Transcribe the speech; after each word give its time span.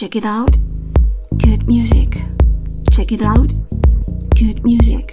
Check 0.00 0.16
it 0.16 0.24
out. 0.24 0.56
Good 1.36 1.68
music. 1.68 2.16
Check 2.90 3.12
it 3.12 3.20
out. 3.20 3.52
Good 4.34 4.64
music. 4.64 5.12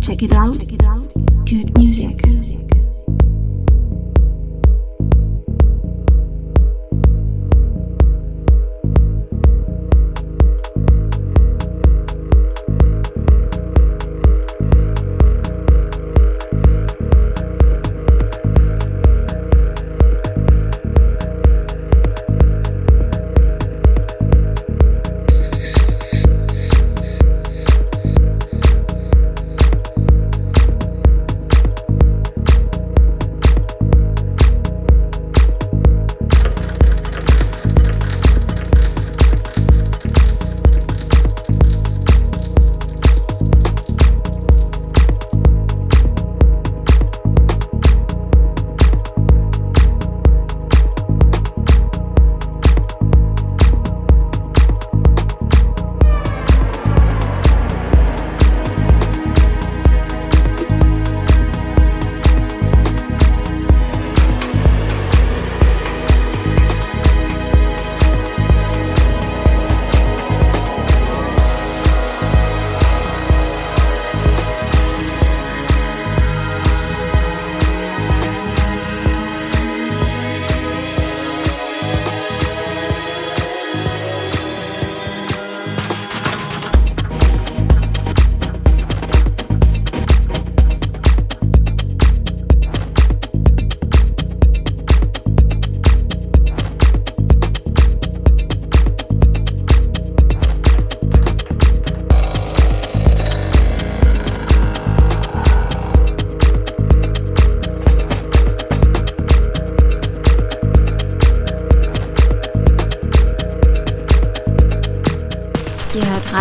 Check 0.00 0.22
it 0.22 0.32
out. 0.32 0.64
It 0.64 0.82
out. 0.82 1.12
Good 1.44 1.76
music. 1.76 2.22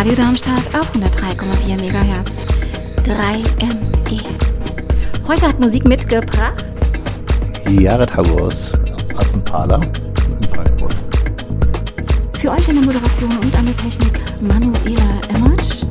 Radio 0.08 0.24
Darmstadt 0.24 0.74
auf 0.74 0.90
103,4 0.96 1.84
MHz. 1.84 2.32
3ME. 3.04 4.24
Heute 5.28 5.48
hat 5.50 5.60
Musik 5.60 5.84
mitgebracht. 5.84 6.66
Jared 7.70 8.16
Hagos 8.16 8.72
Parler 9.44 9.82
in 9.82 10.44
Frankfurt. 10.50 10.96
Für 12.40 12.52
euch 12.52 12.70
in 12.70 12.76
der 12.76 12.86
Moderation 12.86 13.30
und 13.38 13.54
an 13.58 13.66
der 13.66 13.76
Technik 13.76 14.22
Manuela 14.40 15.20
Emmertsch. 15.36 15.86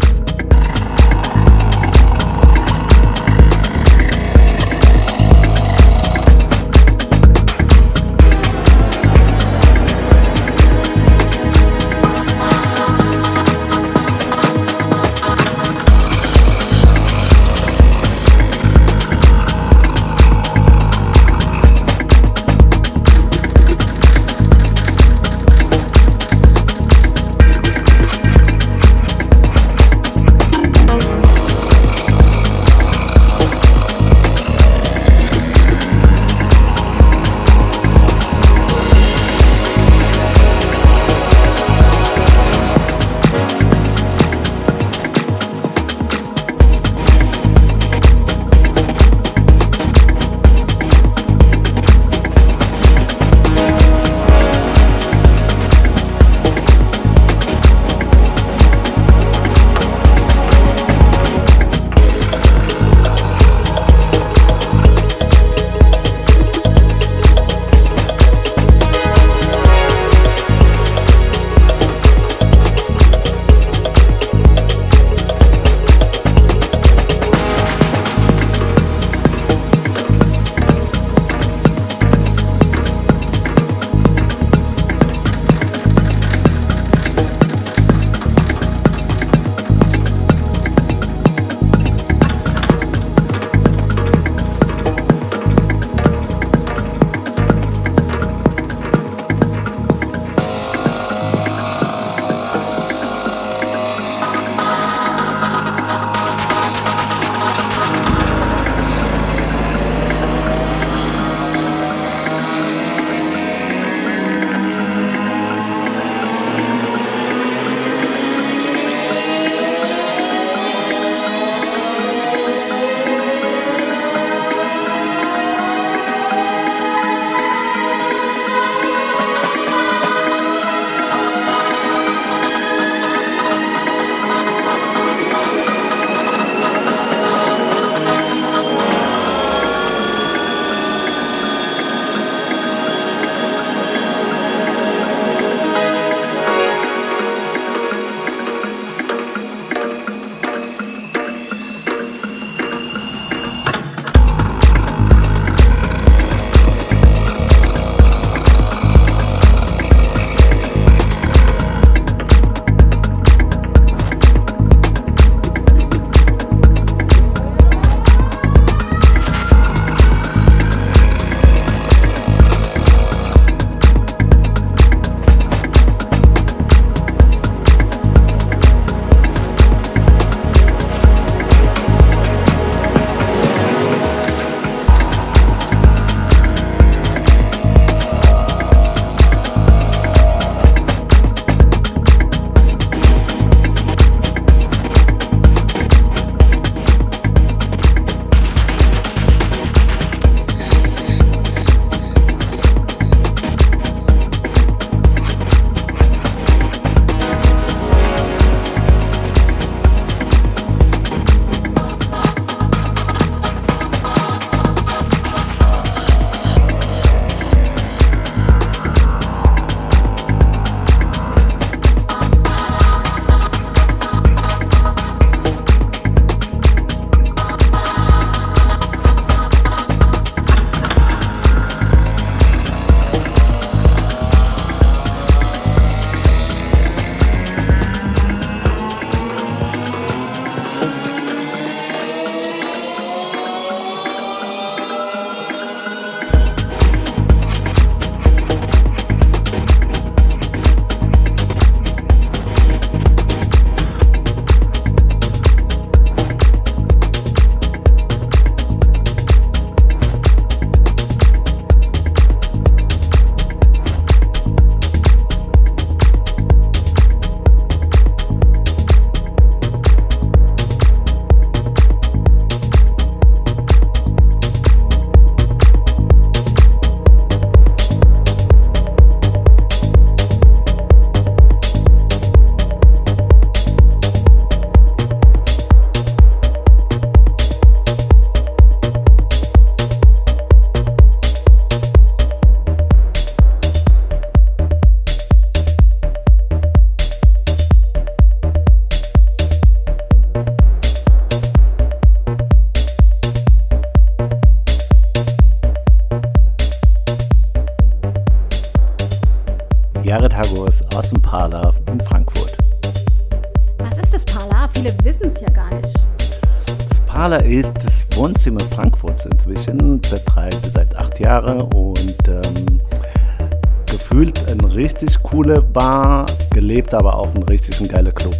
Richtig 325.02 325.22
coole 325.22 325.60
Bar, 325.60 326.24
gelebt 326.54 326.94
aber 326.94 327.18
auch 327.18 327.34
ein 327.34 327.42
richtig 327.42 327.78
ein 327.80 327.88
geiler 327.88 328.12
Club. 328.12 328.34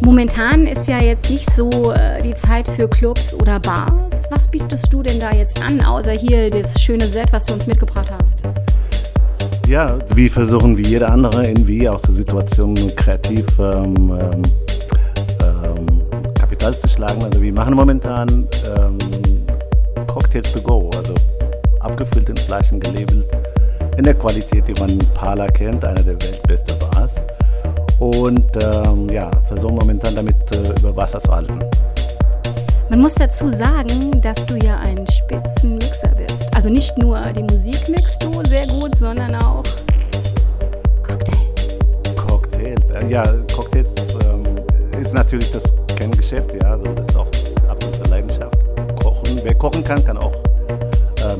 Momentan 0.00 0.66
ist 0.66 0.88
ja 0.88 1.00
jetzt 1.00 1.28
nicht 1.28 1.50
so 1.50 1.92
äh, 1.92 2.22
die 2.22 2.34
Zeit 2.34 2.68
für 2.68 2.88
Clubs 2.88 3.34
oder 3.34 3.60
Bars. 3.60 4.26
Was 4.30 4.50
bietest 4.50 4.90
du 4.90 5.02
denn 5.02 5.20
da 5.20 5.32
jetzt 5.32 5.62
an, 5.62 5.82
außer 5.82 6.12
hier 6.12 6.50
das 6.50 6.82
schöne 6.82 7.06
Set, 7.06 7.30
was 7.30 7.44
du 7.44 7.52
uns 7.52 7.66
mitgebracht 7.66 8.10
hast? 8.10 8.42
Ja, 9.68 9.98
wir 10.14 10.30
versuchen 10.30 10.78
wie 10.78 10.86
jeder 10.86 11.10
andere 11.10 11.46
irgendwie 11.46 11.86
aus 11.86 12.00
der 12.02 12.14
Situation 12.14 12.74
kreativ 12.96 13.44
ähm, 13.58 14.18
ähm, 14.18 14.42
ähm, 15.42 16.02
Kapital 16.38 16.78
zu 16.78 16.88
schlagen. 16.88 17.22
Also 17.22 17.42
wir 17.42 17.52
machen 17.52 17.74
momentan 17.74 18.48
ähm, 18.78 18.98
Cocktails 20.06 20.50
to 20.52 20.60
go, 20.62 20.90
also 20.96 21.12
abgefüllt 21.80 22.30
in 22.30 22.36
Flaschen 22.36 22.80
gelabelt, 22.80 23.26
in 23.96 24.04
der 24.04 24.14
Qualität, 24.14 24.66
die 24.66 24.74
man 24.80 24.98
Pala 25.14 25.46
kennt, 25.46 25.84
einer 25.84 26.02
der 26.02 26.20
weltbesten 26.20 26.78
Bars 26.78 27.12
und 28.00 28.44
ähm, 28.62 29.08
ja, 29.08 29.30
versuchen 29.46 29.76
momentan 29.76 30.14
damit 30.14 30.36
äh, 30.52 30.72
über 30.80 30.96
Wasser 30.96 31.20
zu 31.20 31.32
halten. 31.32 31.60
Man 32.90 33.00
muss 33.00 33.14
dazu 33.14 33.50
sagen, 33.50 34.20
dass 34.20 34.44
du 34.46 34.56
ja 34.56 34.78
ein 34.78 35.06
Spitzenmixer 35.06 36.08
bist. 36.08 36.54
Also 36.54 36.68
nicht 36.68 36.96
nur 36.98 37.18
die 37.32 37.42
Musik 37.42 37.88
mixst 37.88 38.22
du 38.22 38.30
sehr 38.48 38.66
gut, 38.66 38.94
sondern 38.94 39.34
auch 39.36 39.62
Cocktail. 41.02 41.38
Cocktails, 42.16 42.90
äh, 42.90 43.08
ja, 43.08 43.22
Cocktails 43.54 43.88
ähm, 44.26 44.44
ist 45.00 45.14
natürlich 45.14 45.50
das 45.50 45.62
Kerngeschäft, 45.96 46.52
ja, 46.62 46.72
also 46.72 46.84
das 46.94 47.06
ist 47.08 47.16
auch 47.16 47.28
absolute 47.68 48.10
Leidenschaft. 48.10 48.58
Kochen, 49.02 49.40
wer 49.42 49.54
kochen 49.54 49.82
kann, 49.82 50.04
kann 50.04 50.18
auch 50.18 50.34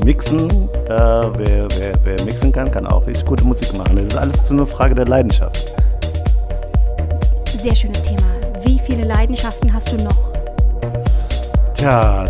äh, 0.01 0.05
mixen. 0.05 0.49
Äh, 0.49 0.89
wer, 0.89 1.67
wer, 1.77 1.93
wer 2.03 2.23
mixen 2.23 2.51
kann, 2.51 2.71
kann 2.71 2.85
auch 2.87 3.05
richtig 3.07 3.25
gute 3.25 3.43
Musik 3.43 3.75
machen. 3.77 3.95
Das 3.95 4.05
ist 4.05 4.17
alles 4.17 4.51
eine 4.51 4.65
Frage 4.65 4.95
der 4.95 5.05
Leidenschaft 5.05 5.75
sehr 7.65 7.73
schönes 7.73 8.03
Thema. 8.03 8.27
Wie 8.61 8.77
viele 8.77 9.05
Leidenschaften 9.05 9.73
hast 9.73 9.91
du 9.91 9.97
noch? 9.97 10.31
Tja, 11.73 12.23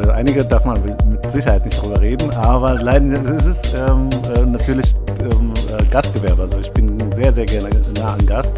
über 0.00 0.14
einige 0.14 0.44
darf 0.44 0.64
man 0.64 0.80
mit 0.84 1.32
Sicherheit 1.32 1.64
nicht 1.64 1.82
drüber 1.82 2.00
reden, 2.00 2.30
aber 2.30 2.74
Leiden, 2.74 3.12
es 3.36 3.44
ist 3.44 3.74
ähm, 3.74 4.08
äh, 4.36 4.46
natürlich 4.46 4.94
ähm, 5.18 5.52
äh, 5.76 5.84
Gastgewerbe. 5.86 6.42
Also 6.42 6.60
ich 6.60 6.70
bin 6.70 6.96
sehr, 7.16 7.32
sehr 7.32 7.46
gerne 7.46 7.68
nah 7.96 8.12
an 8.12 8.24
Gast. 8.24 8.54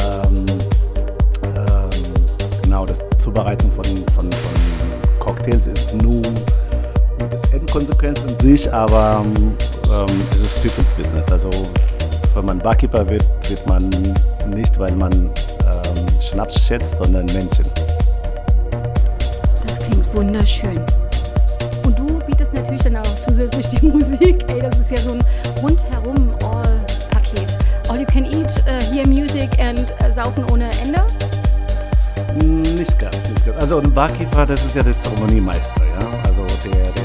Ähm, 0.00 0.46
ähm 1.54 1.90
genau, 2.64 2.84
das 2.84 2.98
Zubereiten 3.18 3.70
von, 3.70 3.84
von, 3.84 4.32
von 4.32 5.20
Cocktails 5.20 5.68
ist 5.68 5.94
nur 6.02 6.22
das 7.32 7.52
Endkonsequenz 7.52 8.20
in 8.28 8.38
sich, 8.40 8.72
aber 8.72 9.24
ähm, 9.24 10.08
es 10.32 10.40
ist 10.40 10.62
People's 10.62 10.92
Business. 10.96 11.32
Also 11.32 11.50
wenn 12.34 12.44
man 12.44 12.58
Barkeeper 12.58 13.08
wird, 13.08 13.24
wird 13.48 13.66
man 13.66 13.88
nicht, 14.48 14.78
weil 14.78 14.92
man 14.92 15.12
ähm, 15.12 15.30
Schnaps 16.20 16.60
schätzt, 16.60 16.96
sondern 16.96 17.24
Menschen. 17.26 17.64
Das 19.66 19.78
klingt 19.78 20.14
wunderschön. 20.14 20.78
Und 21.84 21.98
du 21.98 22.18
bietest 22.26 22.52
natürlich 22.52 22.82
dann 22.82 22.96
auch 22.96 23.04
noch 23.04 23.26
zusätzlich 23.26 23.68
die 23.68 23.86
Musik. 23.88 24.44
Ey, 24.48 24.60
das 24.60 24.78
ist 24.78 24.90
ja 24.90 25.00
so 25.00 25.12
ein 25.12 25.24
rundherum 25.62 26.34
All-Paket. 26.44 27.58
All 27.88 27.98
you 27.98 28.06
can 28.06 28.26
eat, 28.26 28.62
uh, 28.66 28.92
hear 28.92 29.06
music 29.06 29.48
and 29.58 29.92
uh, 30.02 30.10
saufen 30.10 30.44
ohne 30.52 30.70
Ende? 30.82 31.00
Nicht 32.44 32.98
ganz, 32.98 33.16
nicht 33.28 33.46
ganz. 33.46 33.58
Also 33.58 33.78
ein 33.78 33.92
Barkeeper, 33.92 34.46
das 34.46 34.62
ist 34.64 34.74
ja 34.74 34.82
der 34.82 34.98
Zeremoniemeister, 35.00 35.82
ja. 35.84 36.08
Also 36.24 36.46
der, 36.64 36.70
der 36.70 36.80
ähm, 36.80 36.94
ist 36.96 37.01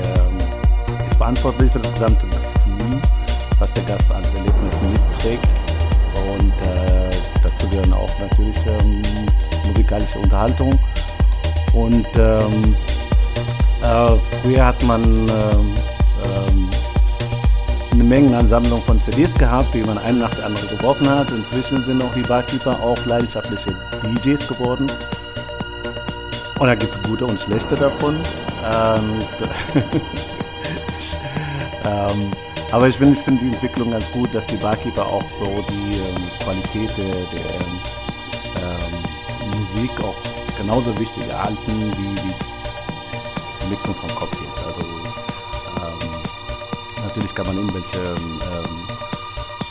verantwortlich 1.18 1.72
für 1.72 1.80
das 1.80 1.94
gesamte 1.94 2.28
Gefühl, 2.28 3.02
was 3.60 3.74
der 3.74 3.84
Gast 3.84 4.12
als 4.12 4.34
Erlebnis 4.34 4.76
mitträgt. 4.82 5.48
Und 6.32 6.54
äh, 6.68 7.10
dazu 7.44 7.68
gehören 7.70 7.94
auch 7.94 8.20
natürlich 8.20 8.58
ähm, 8.66 9.02
musikalische 9.68 10.20
Unterhaltung. 10.20 10.72
Und 11.74 12.08
ähm, 12.18 12.76
äh, 13.82 14.18
früher 14.42 14.66
hat 14.66 14.82
man 14.84 15.04
ähm, 15.04 15.74
ähm, 16.26 16.70
eine 17.92 18.04
Mengenansammlung 18.04 18.82
von 18.84 19.00
CDs 19.00 19.34
gehabt, 19.34 19.74
die 19.74 19.84
man 19.84 19.98
eine 19.98 20.20
nach 20.20 20.34
der 20.36 20.46
anderen 20.46 20.70
geworfen 20.70 21.10
hat. 21.10 21.32
Inzwischen 21.32 21.84
sind 21.86 22.04
auch 22.04 22.14
die 22.14 22.22
Barkeeper 22.22 22.80
auch 22.82 23.04
leidenschaftliche 23.06 23.76
DJs 24.04 24.48
geworden. 24.48 24.88
Und 26.60 26.68
da 26.68 26.76
gibt 26.76 26.96
es 26.96 27.02
gute 27.04 27.26
und 27.26 27.40
schlechte 27.40 27.76
davon. 27.76 28.16
Ähm, 31.88 32.08
ich, 32.08 32.18
ähm, 32.18 32.32
aber 32.72 32.88
ich 32.88 32.98
finde 32.98 33.20
find 33.22 33.42
die 33.42 33.48
Entwicklung 33.48 33.92
ganz 33.92 34.12
gut, 34.12 34.34
dass 34.34 34.46
die 34.48 34.58
Barkeeper 34.58 35.06
auch 35.06 35.24
so 35.40 35.46
die 35.70 35.98
ähm, 35.98 36.30
Qualität 36.44 36.92
der, 36.98 37.14
der 37.14 37.56
ähm, 38.62 39.60
Musik 39.60 39.92
auch 40.04 40.16
genauso 40.58 40.98
wichtig 41.00 41.28
erhalten 41.30 41.58
wie 41.98 42.16
die 42.16 43.70
Mixung 43.70 43.96
von 43.96 44.10
Cocktails. 44.16 44.66
Also 44.66 44.82
ähm, 44.82 46.12
natürlich 47.06 47.34
kann 47.34 47.48
man 47.48 47.58
irgendwelche 47.58 48.00
ähm, 48.00 48.84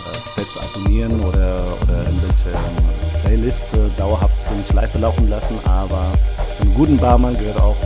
äh, 0.07 0.41
Sets 0.41 0.57
abonnieren 0.57 1.21
oder, 1.21 1.65
oder 1.83 2.05
irgendwelche 2.05 2.51
ähm, 2.51 3.21
Playlist 3.23 3.61
äh, 3.75 3.99
dauerhaft 3.99 4.35
in 4.51 4.65
Schleife 4.65 4.99
laufen 4.99 5.29
lassen, 5.29 5.59
aber 5.65 6.13
zu 6.57 6.63
einem 6.63 6.75
guten 6.75 6.97
Barmann 6.97 7.37
gehört 7.37 7.61
auch, 7.61 7.77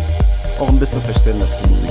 auch 0.61 0.69
ein 0.69 0.79
bisschen 0.79 1.03
Verständnis 1.03 1.51
für 1.53 1.69
Musik. 1.69 1.91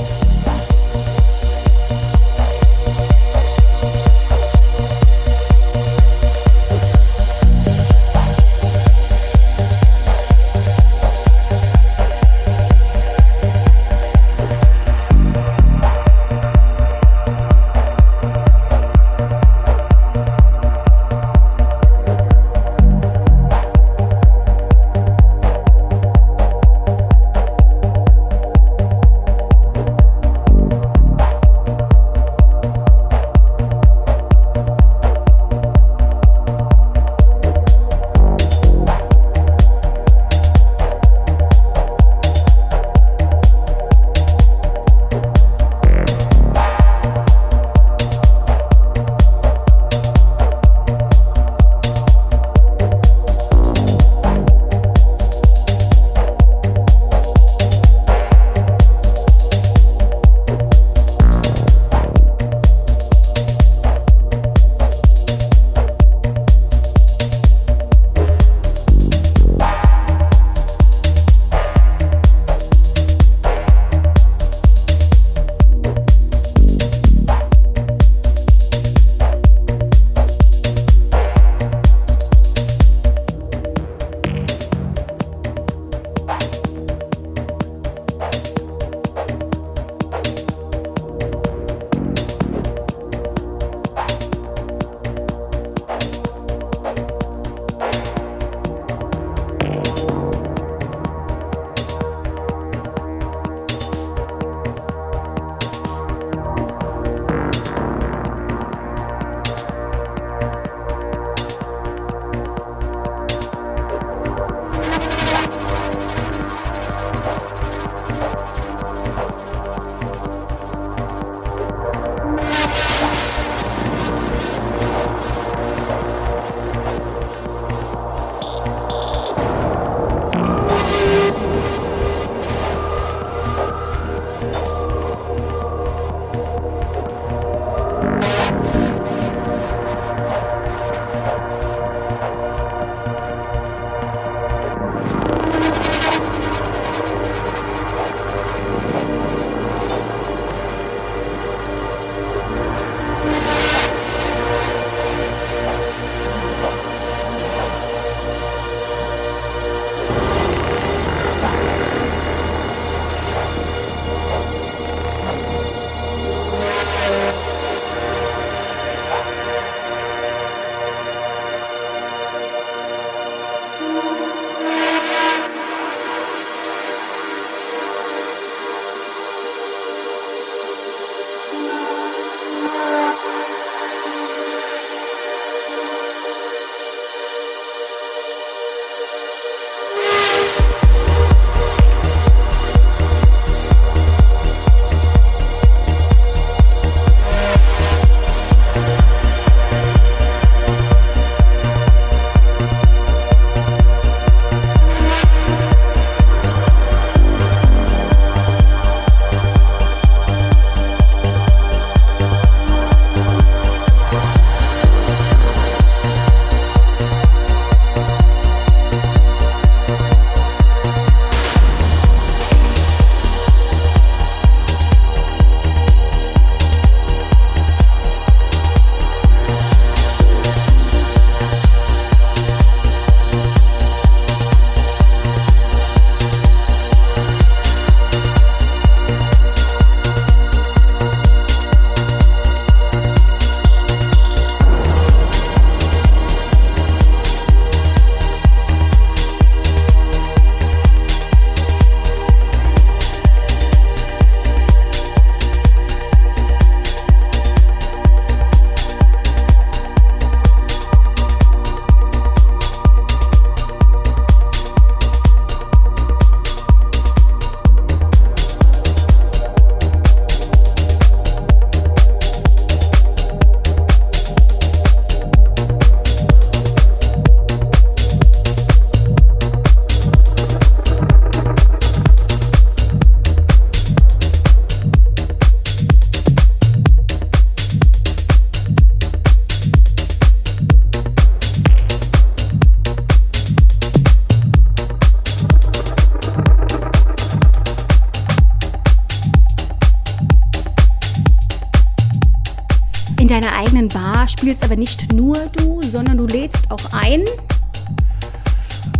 Spielst 304.30 304.64
aber 304.64 304.76
nicht 304.76 305.12
nur 305.12 305.36
du, 305.56 305.80
sondern 305.82 306.18
du 306.18 306.26
lädst 306.26 306.70
auch 306.70 306.92
ein. 306.92 307.20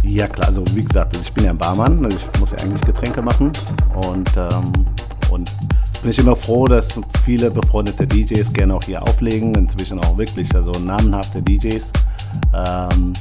Ja 0.03 0.27
klar, 0.27 0.49
also 0.49 0.65
wie 0.75 0.83
gesagt, 0.83 1.15
also 1.15 1.21
ich 1.23 1.33
bin 1.33 1.45
ja 1.45 1.51
ein 1.51 1.59
Barmann, 1.59 2.05
also 2.05 2.17
ich 2.17 2.41
muss 2.41 2.51
ja 2.51 2.59
eigentlich 2.59 2.81
Getränke 2.83 3.23
machen 3.23 3.53
und, 3.95 4.31
ähm, 4.37 4.73
und 5.31 5.53
bin 6.03 6.11
ich 6.11 6.19
immer 6.19 6.35
froh, 6.35 6.67
dass 6.67 6.89
viele 7.25 7.51
befreundete 7.51 8.07
DJs 8.07 8.53
gerne 8.55 8.75
auch 8.75 8.83
hier 8.83 9.03
auflegen, 9.03 9.55
inzwischen 9.55 9.99
auch 9.99 10.17
wirklich 10.17 10.55
also 10.55 10.73
namenhafte 10.73 11.43
DJs. 11.43 11.93
Ähm, 12.55 13.13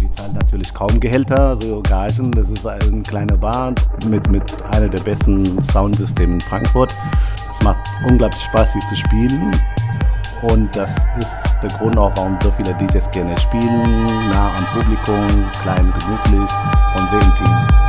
wir 0.00 0.12
zahlen 0.12 0.34
natürlich 0.34 0.72
kaum 0.72 1.00
Gehälter, 1.00 1.58
so 1.60 1.82
Gagen. 1.82 2.30
Das 2.32 2.48
ist 2.48 2.66
eine 2.66 3.02
kleine 3.02 3.36
Bar 3.36 3.74
mit, 4.08 4.30
mit 4.30 4.44
einer 4.70 4.88
der 4.88 5.00
besten 5.00 5.60
Soundsystemen 5.72 6.34
in 6.34 6.40
Frankfurt. 6.40 6.94
Es 7.58 7.64
macht 7.64 7.80
unglaublich 8.08 8.42
Spaß, 8.42 8.74
hier 8.74 8.82
zu 8.82 8.96
spielen. 8.96 9.50
Und 10.52 10.74
das 10.76 10.90
ist 11.18 11.58
der 11.62 11.70
Grund 11.70 11.98
auch, 11.98 12.12
warum 12.16 12.38
so 12.42 12.52
viele 12.52 12.72
DJs 12.74 13.10
gerne 13.10 13.36
spielen. 13.38 14.06
Nah 14.30 14.50
am 14.56 14.64
Publikum, 14.66 15.50
klein, 15.62 15.92
gemütlich 15.98 16.50
und 16.96 17.10
sehr 17.10 17.20
intim. 17.20 17.85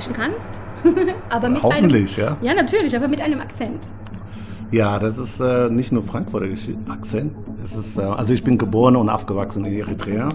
Sprechen 0.00 0.12
kannst. 0.14 0.60
aber 1.28 1.48
mit 1.48 1.62
Hoffentlich, 1.62 2.22
einem, 2.22 2.36
ja. 2.42 2.50
Ja, 2.50 2.54
natürlich, 2.54 2.94
aber 2.94 3.08
mit 3.08 3.20
einem 3.20 3.40
Akzent. 3.40 3.86
Ja, 4.70 4.98
das 4.98 5.16
ist 5.16 5.40
äh, 5.40 5.70
nicht 5.70 5.92
nur 5.92 6.02
Frankfurter 6.02 6.46
Akzent. 6.88 7.32
Es 7.64 7.74
ist, 7.74 7.98
äh, 7.98 8.02
also 8.02 8.34
ich 8.34 8.44
bin 8.44 8.58
geboren 8.58 8.96
und 8.96 9.08
aufgewachsen 9.08 9.64
in 9.64 9.78
Eritrea. 9.78 10.28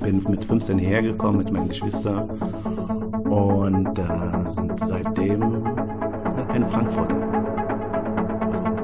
Bin 0.00 0.24
mit 0.28 0.44
15 0.44 0.78
hergekommen 0.78 1.38
mit 1.38 1.52
meinen 1.52 1.68
Geschwistern 1.68 2.28
und 3.24 3.98
äh, 3.98 4.50
sind 4.54 4.80
seitdem 4.80 5.64
ein 6.48 6.66
Frankfurter. 6.66 7.16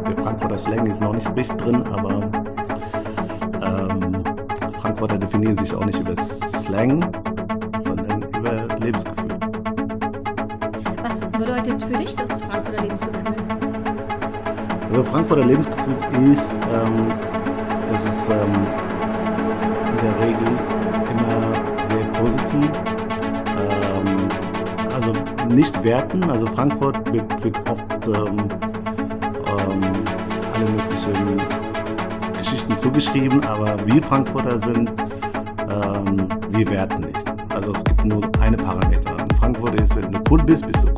Der 0.07 0.23
Frankfurter 0.23 0.59
Slang 0.59 0.87
ist 0.87 1.01
noch 1.01 1.15
nicht 1.15 1.37
richtig 1.37 1.57
drin, 1.59 1.83
aber 1.93 2.31
ähm, 3.63 4.25
Frankfurter 4.81 5.19
definieren 5.19 5.59
sich 5.59 5.75
auch 5.75 5.85
nicht 5.85 5.99
über 5.99 6.15
Slang, 6.23 7.05
Also 14.95 15.11
Frankfurter 15.11 15.45
Lebensgefühl 15.45 15.97
ist, 16.31 16.53
ähm, 16.73 17.09
es 17.97 18.05
ist 18.05 18.31
ähm, 18.31 18.53
in 19.91 19.97
der 19.97 20.15
Regel 20.25 20.47
immer 21.11 21.53
sehr 21.91 22.07
positiv. 22.13 22.71
Ähm, 23.59 24.29
also 24.95 25.13
nicht 25.53 25.83
werten, 25.83 26.23
also 26.31 26.47
Frankfurt 26.47 27.13
wird, 27.13 27.43
wird 27.43 27.69
oft 27.69 28.07
ähm, 28.07 28.39
ähm, 29.59 29.81
alle 30.55 30.71
möglichen 30.71 31.43
Geschichten 32.39 32.79
zugeschrieben, 32.79 33.45
aber 33.47 33.75
wir 33.85 34.01
Frankfurter 34.01 34.61
sind, 34.61 34.93
ähm, 35.73 36.29
wir 36.51 36.71
werten 36.71 37.03
nicht. 37.03 37.33
Also 37.53 37.73
es 37.73 37.83
gibt 37.83 38.05
nur 38.05 38.23
eine 38.41 38.57
Parameter. 38.57 39.19
In 39.19 39.37
Frankfurt 39.39 39.81
ist, 39.81 39.97
wenn 39.97 40.13
du 40.13 40.21
cool 40.31 40.45
bist, 40.45 40.65
bist 40.65 40.85
du 40.85 40.94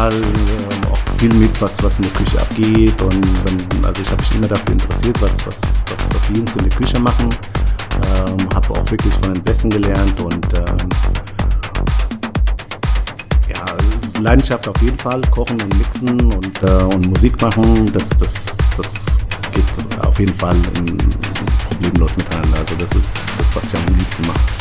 man 0.00 0.08
auf 0.08 0.12
jeden 0.12 0.12
Fall 0.12 0.12
äh, 0.12 0.86
auch 0.90 1.18
viel 1.18 1.34
mit, 1.34 1.60
was, 1.60 1.82
was 1.82 1.96
in 1.96 2.02
der 2.02 2.12
Küche 2.12 2.40
abgeht. 2.40 3.02
Und 3.02 3.26
wenn, 3.44 3.84
also 3.84 4.02
ich 4.02 4.10
habe 4.10 4.22
mich 4.22 4.34
immer 4.34 4.48
dafür 4.48 4.72
interessiert, 4.72 5.20
was, 5.20 5.46
was, 5.46 5.56
was, 5.90 6.00
was 6.14 6.26
die 6.28 6.38
Jungs 6.38 6.56
in 6.56 6.68
der 6.68 6.78
Küche 6.78 7.00
machen. 7.00 7.28
Ähm, 8.04 8.48
habe 8.54 8.70
auch 8.70 8.90
wirklich 8.90 9.12
von 9.14 9.34
den 9.34 9.42
Besten 9.42 9.68
gelernt 9.68 10.20
und 10.22 10.58
ähm, 10.58 10.88
ja, 13.48 14.20
Leidenschaft 14.22 14.66
auf 14.68 14.80
jeden 14.80 14.98
Fall, 14.98 15.20
Kochen 15.30 15.60
und 15.60 15.76
Mixen 15.76 16.32
und, 16.32 16.62
äh, 16.62 16.94
und 16.94 17.08
Musik 17.08 17.40
machen, 17.42 17.90
das, 17.92 18.08
das, 18.10 18.56
das 18.76 19.18
geht 19.52 20.06
auf 20.06 20.18
jeden 20.18 20.34
Fall 20.38 20.56
in, 20.76 20.96
problemlos 21.68 22.16
miteinander. 22.16 22.58
Also 22.58 22.74
das 22.76 22.90
ist 22.92 23.12
das, 23.38 23.56
was 23.56 23.64
ich 23.64 23.78
am 23.78 23.94
liebsten 23.96 24.26
mache. 24.26 24.59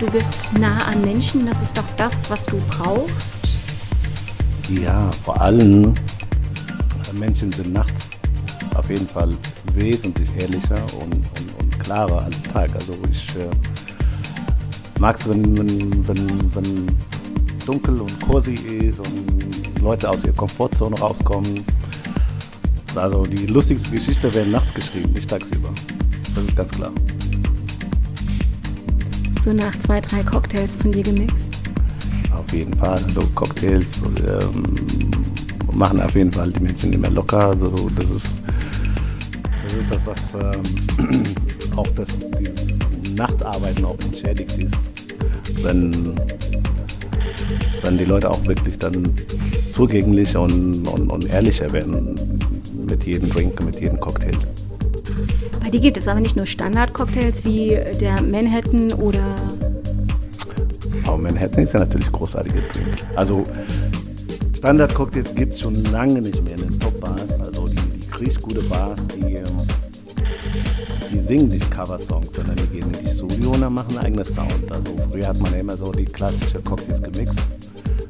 Du 0.00 0.10
bist 0.10 0.52
nah 0.58 0.78
an 0.90 1.02
Menschen. 1.02 1.46
Das 1.46 1.62
ist 1.62 1.76
doch 1.76 1.84
das, 1.96 2.30
was 2.30 2.46
du 2.46 2.56
brauchst. 2.68 3.38
Ja, 4.82 5.10
vor 5.24 5.40
allem 5.40 5.94
Menschen 7.12 7.52
sind 7.52 7.72
nachts 7.72 8.08
auf 8.74 8.88
jeden 8.88 9.06
Fall 9.08 9.36
wesentlich 9.74 10.30
ehrlicher 10.38 10.82
und, 11.00 11.12
und, 11.12 11.54
und 11.58 11.80
klarer 11.80 12.22
als 12.24 12.42
Tag. 12.44 12.70
Also 12.74 12.96
ich 13.10 13.26
äh, 13.36 13.50
mag 14.98 15.18
es, 15.18 15.28
wenn, 15.28 15.58
wenn, 15.58 16.08
wenn, 16.08 16.54
wenn 16.54 16.86
dunkel 17.66 18.00
und 18.00 18.20
cozy 18.20 18.54
ist 18.54 19.00
und 19.00 19.80
Leute 19.82 20.08
aus 20.08 20.24
ihrer 20.24 20.34
Komfortzone 20.34 20.98
rauskommen. 20.98 21.64
Also 22.94 23.24
die 23.24 23.46
lustigste 23.46 23.90
Geschichte 23.90 24.32
werden 24.34 24.52
nachts 24.52 24.72
geschrieben, 24.72 25.12
nicht 25.12 25.28
tagsüber. 25.28 25.68
Das 26.34 26.44
ist 26.44 26.56
ganz 26.56 26.70
klar. 26.70 26.90
So 29.42 29.54
nach 29.54 29.78
zwei, 29.78 30.00
drei 30.02 30.22
Cocktails 30.22 30.76
von 30.76 30.92
dir 30.92 31.02
gemixt? 31.02 31.36
Auf 32.36 32.52
jeden 32.52 32.74
Fall. 32.74 33.02
Also 33.06 33.22
Cocktails 33.34 33.86
ähm, 34.26 34.76
machen 35.72 36.00
auf 36.02 36.14
jeden 36.14 36.30
Fall 36.30 36.52
die 36.52 36.60
Menschen 36.60 36.92
immer 36.92 37.08
locker. 37.08 37.46
Also 37.48 37.88
das 37.96 38.10
ist 38.10 38.34
das, 39.62 39.74
ist 39.74 39.90
das 39.90 40.06
was 40.06 40.34
ähm, 40.34 41.24
auch 41.76 41.88
das 41.96 42.08
Nachtarbeiten 43.14 43.84
auch 43.86 43.98
entschädigt 44.00 44.58
ist. 44.58 44.74
Wenn, 45.62 46.14
wenn 47.82 47.96
die 47.96 48.04
Leute 48.04 48.30
auch 48.30 48.44
wirklich 48.46 48.78
dann 48.78 49.08
zugänglicher 49.72 50.42
und, 50.42 50.86
und, 50.86 51.10
und 51.10 51.26
ehrlicher 51.30 51.72
werden 51.72 52.14
mit 52.86 53.04
jedem 53.04 53.30
Drink, 53.30 53.64
mit 53.64 53.80
jedem 53.80 53.98
Cocktail. 54.00 54.36
Dir 55.72 55.78
gibt 55.78 55.96
es 55.98 56.08
aber 56.08 56.18
nicht 56.18 56.34
nur 56.34 56.46
Standard-Cocktails 56.46 57.44
wie 57.44 57.78
der 58.00 58.20
Manhattan 58.22 58.92
oder. 58.94 59.36
Aber 61.06 61.16
Manhattan 61.16 61.62
ist 61.62 61.74
ja 61.74 61.80
natürlich 61.80 62.10
großartiger 62.10 62.60
Drink. 62.60 62.88
Also 63.14 63.44
Standard-Cocktails 64.58 65.32
gibt 65.36 65.52
es 65.54 65.60
schon 65.60 65.84
lange 65.84 66.22
nicht 66.22 66.42
mehr 66.42 66.54
in 66.54 66.62
den 66.62 66.80
Top-Bars. 66.80 67.38
Also 67.38 67.68
die, 67.68 67.76
die 67.76 68.18
richtig 68.18 68.42
gute 68.42 68.62
Bars, 68.62 69.00
die, 69.14 69.36
ähm, 69.36 69.46
die 71.12 71.20
singen 71.20 71.50
nicht 71.50 71.70
Cover-Songs, 71.70 72.34
sondern 72.34 72.56
die 72.56 72.66
gehen 72.66 72.92
in 72.92 73.06
die 73.06 73.14
Studio 73.14 73.52
und 73.52 73.60
dann 73.60 73.72
machen 73.72 73.96
einen 73.96 74.06
eigenen 74.06 74.24
Sound. 74.24 74.72
Also 74.72 74.96
früher 75.12 75.28
hat 75.28 75.38
man 75.38 75.52
ja 75.52 75.60
immer 75.60 75.76
so 75.76 75.92
die 75.92 76.04
klassischen 76.04 76.64
Cocktails 76.64 77.00
gemixt. 77.00 77.38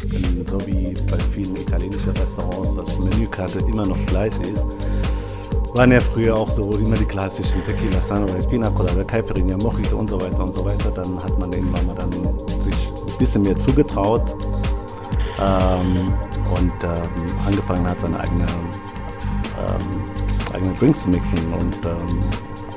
Und 0.02 0.48
so 0.48 0.66
wie 0.66 0.94
bei 1.10 1.18
vielen 1.34 1.56
italienischen 1.56 2.10
Restaurants 2.10 2.74
das 2.74 2.98
Menükarte 2.98 3.58
immer 3.58 3.86
noch 3.86 3.98
gleich 4.06 4.32
ist, 4.40 4.79
waren 5.74 5.92
ja 5.92 6.00
früher 6.00 6.36
auch 6.36 6.50
so 6.50 6.70
immer 6.76 6.96
die 6.96 7.04
klassischen 7.04 7.64
Tequila, 7.64 8.00
Sunrise, 8.00 8.48
Pina 8.48 8.70
Colada, 8.70 9.04
Caipirinha, 9.04 9.56
Mojito 9.58 9.96
und 9.96 10.10
so 10.10 10.20
weiter 10.20 10.42
und 10.42 10.54
so 10.54 10.64
weiter. 10.64 10.90
Dann 10.90 11.22
hat 11.22 11.38
man 11.38 11.52
irgendwann 11.52 11.86
mal 11.86 11.94
dann 11.94 12.12
sich 12.64 12.92
ein 13.06 13.18
bisschen 13.18 13.42
mehr 13.42 13.58
zugetraut 13.58 14.22
ähm, 15.38 16.12
und 16.50 16.72
ähm, 16.84 17.46
angefangen 17.46 17.88
hat, 17.88 18.00
seine 18.00 18.18
eigene, 18.18 18.46
ähm, 19.58 20.54
eigene 20.54 20.74
Drinks 20.74 21.02
zu 21.02 21.08
mixen. 21.08 21.52
Und, 21.52 21.76
ähm, 21.84 22.24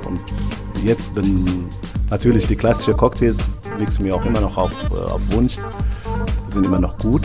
und 0.07 0.23
jetzt 0.83 1.13
bin 1.15 1.69
natürlich 2.09 2.47
die 2.47 2.55
klassischen 2.55 2.95
Cocktails 2.95 3.37
mixen 3.79 4.05
wir 4.05 4.15
auch 4.15 4.25
immer 4.25 4.41
noch 4.41 4.57
auf, 4.57 4.71
äh, 4.91 4.95
auf 4.95 5.21
Wunsch. 5.31 5.57
Sind 6.51 6.65
immer 6.65 6.79
noch 6.79 6.97
gut. 6.99 7.23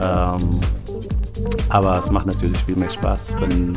Ähm, 0.00 0.60
aber 1.68 1.98
es 1.98 2.10
macht 2.10 2.26
natürlich 2.26 2.58
viel 2.64 2.76
mehr 2.76 2.90
Spaß, 2.90 3.34
wenn, 3.40 3.76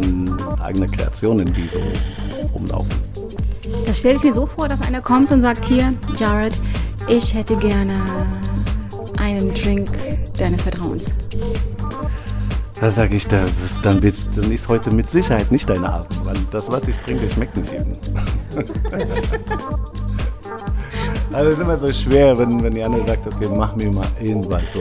wenn 0.00 0.60
eigene 0.60 0.88
Kreationen 0.88 1.54
wie 1.56 1.68
so 1.68 1.80
rumlaufen. 2.54 2.90
Das 3.86 3.98
stelle 3.98 4.16
ich 4.16 4.22
mir 4.22 4.34
so 4.34 4.46
vor, 4.46 4.68
dass 4.68 4.80
einer 4.82 5.00
kommt 5.00 5.30
und 5.30 5.42
sagt, 5.42 5.64
hier, 5.64 5.92
Jared, 6.16 6.54
ich 7.08 7.34
hätte 7.34 7.56
gerne 7.56 7.94
einen 9.18 9.54
Drink 9.54 9.90
deines 10.38 10.62
Vertrauens. 10.62 11.12
Da 12.80 12.90
sage 12.90 13.14
ich, 13.14 13.28
das, 13.28 13.50
dann, 13.82 14.02
wird's, 14.02 14.24
dann 14.34 14.50
ist 14.50 14.66
heute 14.68 14.90
mit 14.90 15.10
Sicherheit 15.10 15.52
nicht 15.52 15.68
deine 15.68 15.88
Art, 15.88 16.08
weil 16.24 16.36
das, 16.50 16.70
was 16.70 16.88
ich 16.88 16.96
trinke, 16.96 17.28
schmeckt 17.30 17.56
nicht 17.56 17.72
jedem. 17.72 17.96
Also 21.32 21.50
es 21.50 21.58
ist 21.58 21.62
immer 21.62 21.78
so 21.78 21.92
schwer, 21.92 22.36
wenn, 22.38 22.60
wenn 22.60 22.74
die 22.74 22.82
andere 22.82 23.06
sagt, 23.06 23.24
okay, 23.24 23.48
mach 23.54 23.76
mir 23.76 23.88
mal 23.88 24.06
irgendwas. 24.20 24.62
So, 24.74 24.80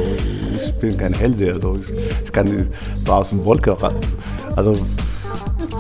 ich 0.56 0.74
bin 0.80 0.98
kein 0.98 1.14
Hellseher, 1.14 1.60
so. 1.62 1.76
ich, 1.76 1.84
ich 2.26 2.32
kann 2.32 2.68
so 3.06 3.12
aus 3.12 3.30
dem 3.30 3.46
Wolke 3.46 3.70
raus. 3.70 3.94
Also 4.56 4.74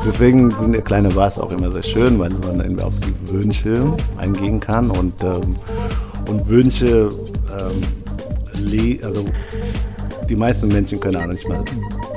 deswegen 0.06 0.52
sind 0.52 0.74
die 0.74 0.82
kleine 0.82 1.10
Bars 1.10 1.40
auch 1.40 1.52
immer 1.52 1.72
sehr 1.72 1.84
schön, 1.84 2.20
weil 2.20 2.30
man 2.30 2.80
auf 2.82 2.94
die 3.00 3.34
Wünsche 3.34 3.94
eingehen 4.18 4.60
kann 4.60 4.92
und, 4.92 5.14
ähm, 5.24 5.56
und 6.28 6.48
Wünsche, 6.48 7.10
ähm, 7.52 7.82
also 9.04 9.26
die 10.28 10.36
meisten 10.36 10.68
Menschen 10.68 11.00
können 11.00 11.18
auch 11.18 11.26
nicht 11.26 11.48
mal 11.48 11.64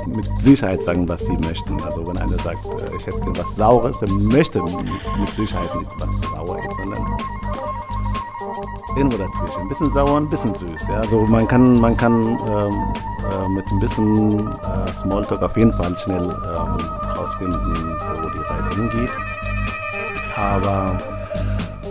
mit 0.07 0.25
Sicherheit 0.43 0.81
sagen, 0.83 1.07
was 1.07 1.25
sie 1.25 1.37
möchten. 1.37 1.81
Also 1.81 2.07
wenn 2.07 2.17
einer 2.17 2.37
sagt, 2.39 2.65
äh, 2.65 2.95
ich 2.97 3.07
hätte 3.07 3.19
was 3.35 3.55
Saures, 3.55 3.99
dann 3.99 4.25
möchte 4.25 4.61
mit 4.61 5.29
Sicherheit 5.35 5.73
nicht 5.75 5.91
was 5.97 6.09
sauer 6.31 6.59
ist, 6.59 6.77
sondern 6.77 7.17
irgendwo 8.95 9.17
dazwischen. 9.17 9.61
Ein 9.61 9.69
bisschen 9.69 9.93
sauer, 9.93 10.17
ein 10.17 10.29
bisschen 10.29 10.53
süß. 10.53 10.87
Ja? 10.89 10.99
Also 10.99 11.21
man 11.21 11.47
kann, 11.47 11.79
man 11.79 11.97
kann 11.97 12.23
ähm, 12.23 12.93
äh, 13.23 13.49
mit 13.49 13.65
ein 13.71 13.79
bisschen 13.79 14.47
äh, 14.47 14.91
Smalltalk 15.01 15.41
auf 15.41 15.57
jeden 15.57 15.73
Fall 15.73 15.95
schnell 15.97 16.23
ähm, 16.23 17.02
rausfinden, 17.23 17.97
wo 18.21 18.29
die 18.29 18.39
Reise 18.39 18.69
hingeht. 18.75 19.09
Aber 20.35 20.99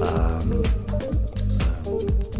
ähm, 0.01 0.63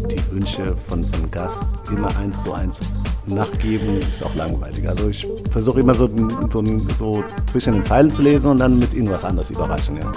äh, 0.07 0.15
die 0.15 0.31
Wünsche 0.31 0.75
von, 0.87 1.05
von 1.05 1.31
Gast 1.31 1.57
immer 1.89 2.15
eins 2.17 2.43
zu 2.43 2.53
eins 2.53 2.79
nachgeben, 3.25 3.99
ist 3.99 4.23
auch 4.23 4.35
langweilig. 4.35 4.87
Also 4.87 5.09
ich 5.09 5.25
versuche 5.51 5.79
immer 5.79 5.95
so, 5.95 6.09
so, 6.51 6.63
so, 6.99 7.23
zwischen 7.51 7.73
den 7.73 7.85
Zeilen 7.85 8.11
zu 8.11 8.21
lesen 8.21 8.47
und 8.47 8.57
dann 8.57 8.77
mit 8.79 8.93
irgendwas 8.93 9.23
anderes 9.23 9.49
überraschen. 9.49 9.97
Ja. 9.97 10.11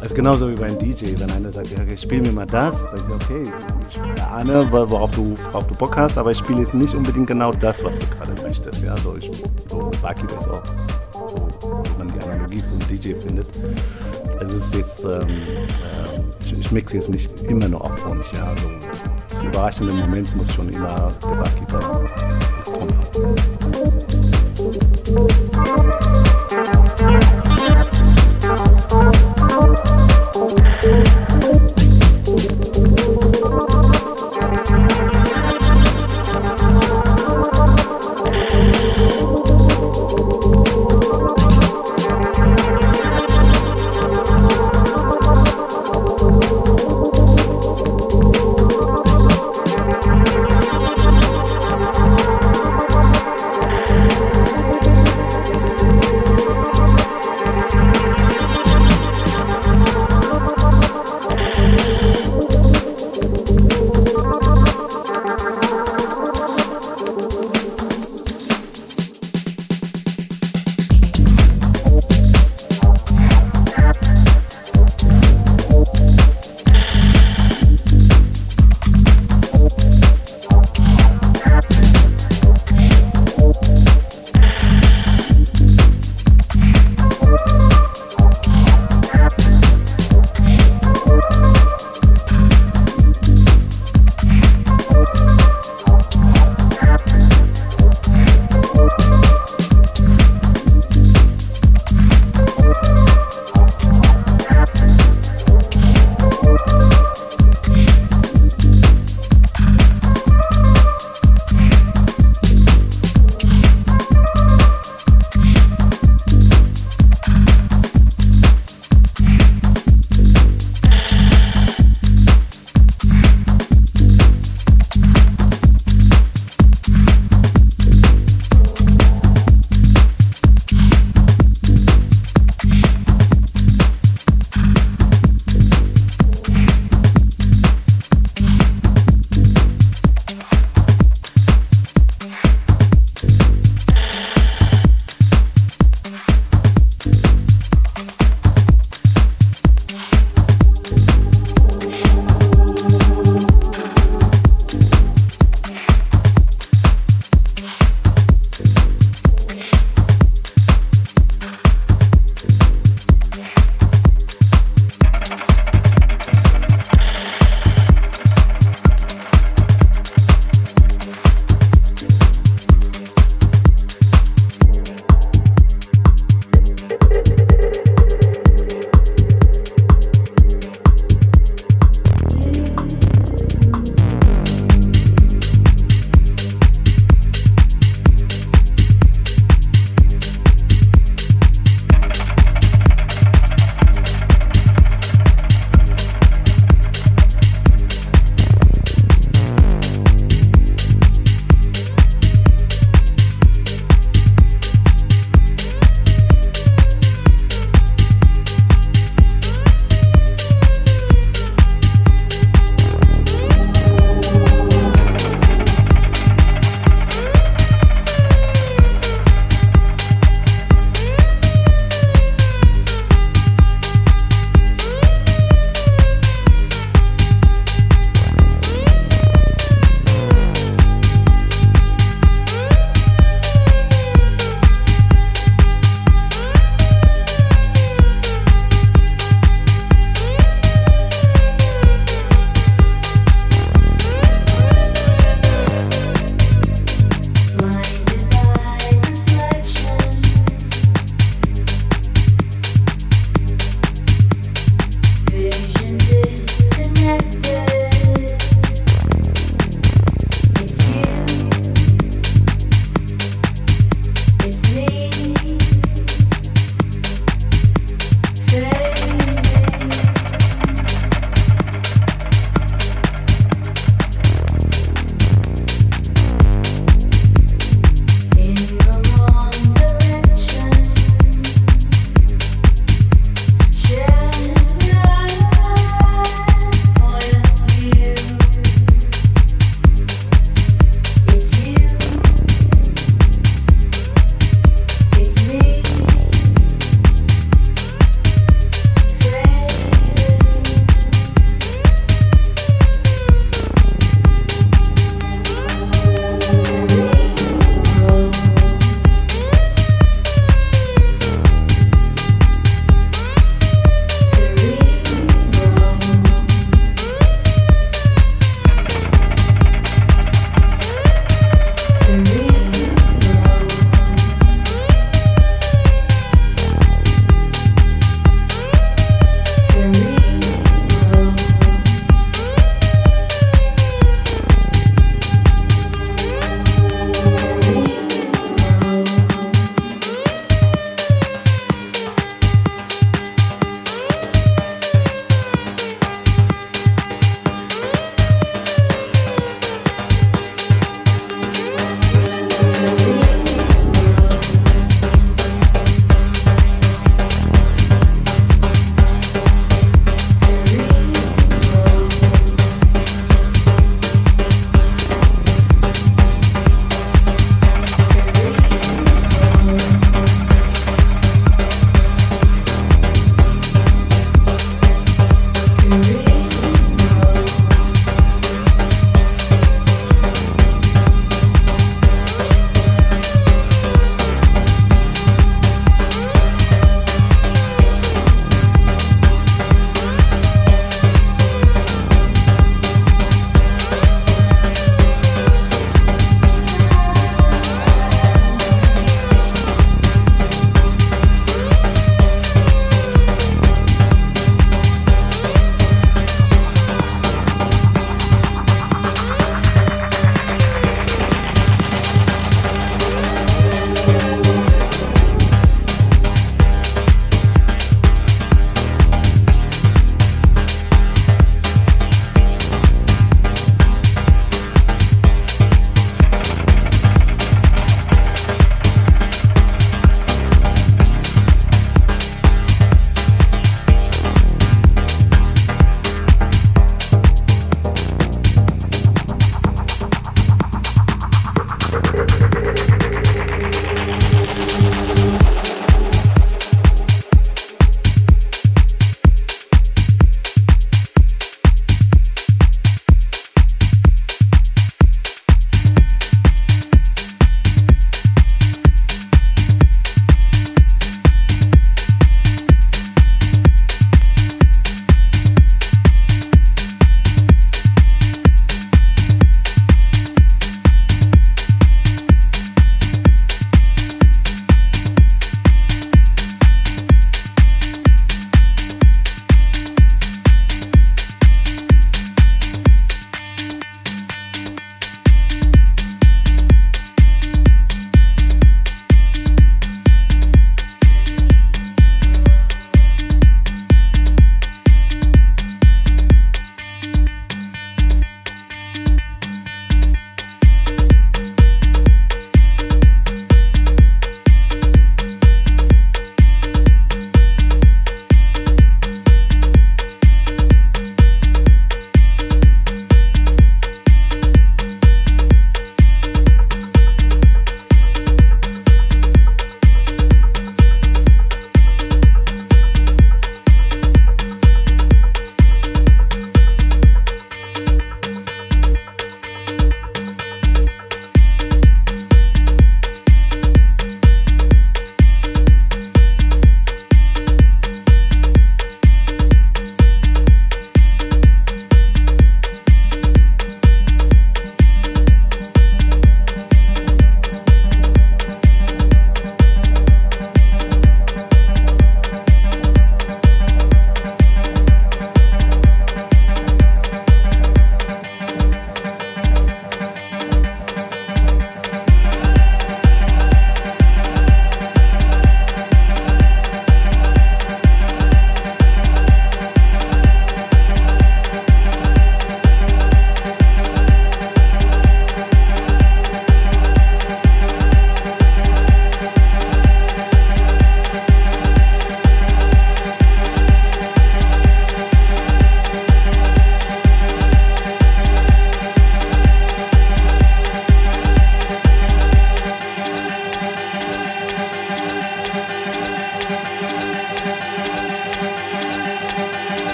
Das 0.00 0.10
ist 0.10 0.16
genauso 0.16 0.50
wie 0.50 0.54
beim 0.54 0.78
DJ. 0.78 1.18
Wenn 1.18 1.30
einer 1.30 1.52
sagt, 1.52 1.70
ja, 1.70 1.78
okay, 1.78 1.96
spiel 1.96 2.20
mir 2.22 2.32
mal 2.32 2.46
das, 2.46 2.74
sag 2.90 2.98
ich, 2.98 3.14
okay, 3.14 3.42
ich 3.88 4.22
ahne, 4.22 4.70
worauf 4.70 5.10
du, 5.12 5.34
worauf 5.46 5.66
du 5.68 5.74
Bock 5.74 5.96
hast, 5.96 6.18
aber 6.18 6.32
ich 6.32 6.38
spiele 6.38 6.62
jetzt 6.62 6.74
nicht 6.74 6.94
unbedingt 6.94 7.28
genau 7.28 7.52
das, 7.52 7.82
was 7.84 7.96
du 7.98 8.06
gerade 8.06 8.42
möchtest. 8.42 8.82
Ja, 8.82 8.92
also 8.92 9.16
ich, 9.16 9.30
so 9.68 9.90
Barkeeper 10.02 10.38
ist 10.40 10.48
auch 10.48 10.62
so, 10.64 10.72
wie 10.72 11.05
man 11.98 12.08
die 12.08 12.20
Analogie 12.20 12.62
zum 12.62 12.78
DJ 12.80 13.14
findet. 13.14 13.48
Es 14.40 14.52
ist 14.52 14.74
jetzt, 14.74 15.04
ähm, 15.04 15.28
äh, 15.28 16.58
ich, 16.60 16.70
mixe 16.72 16.96
jetzt 16.96 17.08
nicht 17.08 17.40
immer 17.42 17.68
nur 17.68 17.82
auf 17.82 18.06
Wunsch, 18.06 18.32
ja, 18.32 18.46
also 18.46 18.68
das 19.28 19.42
überraschende 19.44 19.92
Moment 19.92 20.34
muss 20.36 20.52
schon 20.52 20.68
immer 20.70 21.12
der 21.22 21.36
Barkeeper 21.36 22.25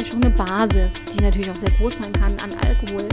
ja 0.00 0.06
schon 0.06 0.22
eine 0.22 0.30
Basis, 0.30 1.06
die 1.06 1.22
natürlich 1.22 1.50
auch 1.50 1.56
sehr 1.56 1.70
groß 1.72 1.96
sein 1.98 2.12
kann 2.12 2.32
an 2.42 2.50
Alkohol. 2.66 3.08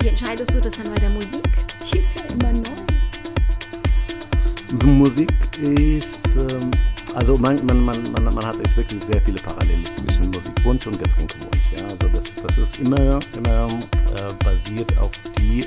Wie 0.00 0.08
entscheidest 0.08 0.52
du 0.54 0.60
das 0.60 0.76
dann 0.76 0.92
bei 0.92 0.98
der 0.98 1.10
Musik? 1.10 1.42
Die 1.80 1.98
ist 1.98 2.18
ja 2.18 2.24
immer 2.32 2.52
neu. 2.52 2.62
Musik 4.84 5.30
ist, 5.60 6.26
ähm, 6.36 6.70
also 7.14 7.36
man, 7.36 7.64
man, 7.66 7.84
man, 7.84 8.12
man, 8.12 8.24
man 8.24 8.46
hat 8.46 8.58
echt 8.60 8.76
wirklich 8.76 9.02
sehr 9.04 9.20
viele 9.22 9.40
Parallelen 9.40 9.84
zwischen 9.84 10.30
Musikwunsch 10.30 10.86
und 10.86 10.98
Getränkewunsch. 10.98 11.72
Ja? 11.76 11.84
Also 11.84 12.08
das, 12.08 12.34
das 12.34 12.58
ist 12.58 12.80
immer, 12.80 13.18
immer 13.36 13.66
äh, 13.66 14.32
basiert 14.42 14.96
auf 14.98 15.10
die, 15.38 15.66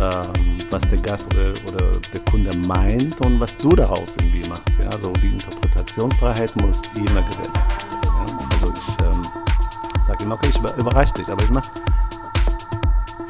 ähm, 0.00 0.56
was 0.70 0.82
der 0.88 0.98
Gast 0.98 1.26
oder, 1.32 1.52
oder 1.68 1.92
der 2.12 2.20
Kunde 2.30 2.54
meint 2.66 3.20
und 3.20 3.38
was 3.38 3.56
du 3.56 3.70
daraus 3.70 4.16
irgendwie 4.18 4.46
machst. 4.48 4.82
Ja? 4.82 4.88
Also 4.88 5.12
die 5.12 5.28
Interpretationsfreiheit 5.28 6.54
muss 6.56 6.82
immer 6.96 7.22
gewährt 7.22 7.77
sage 10.28 10.28
immer, 10.28 10.34
okay, 10.34 10.48
ich 10.48 10.80
überrasche 10.80 11.12
dich, 11.14 11.28
aber 11.28 11.42
ich 11.42 11.50
mache 11.50 11.68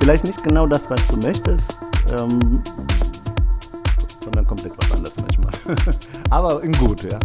vielleicht 0.01 0.25
nicht 0.25 0.43
genau 0.43 0.67
das, 0.67 0.89
was 0.91 1.07
du 1.09 1.17
möchtest. 1.19 1.79
Ähm, 2.19 2.63
sondern 4.23 4.47
komplett 4.47 4.73
was 4.79 4.93
anderes 4.93 5.15
manchmal. 5.21 5.53
Aber 6.31 6.63
in 6.63 6.73
gut, 6.73 7.03
ja. 7.03 7.19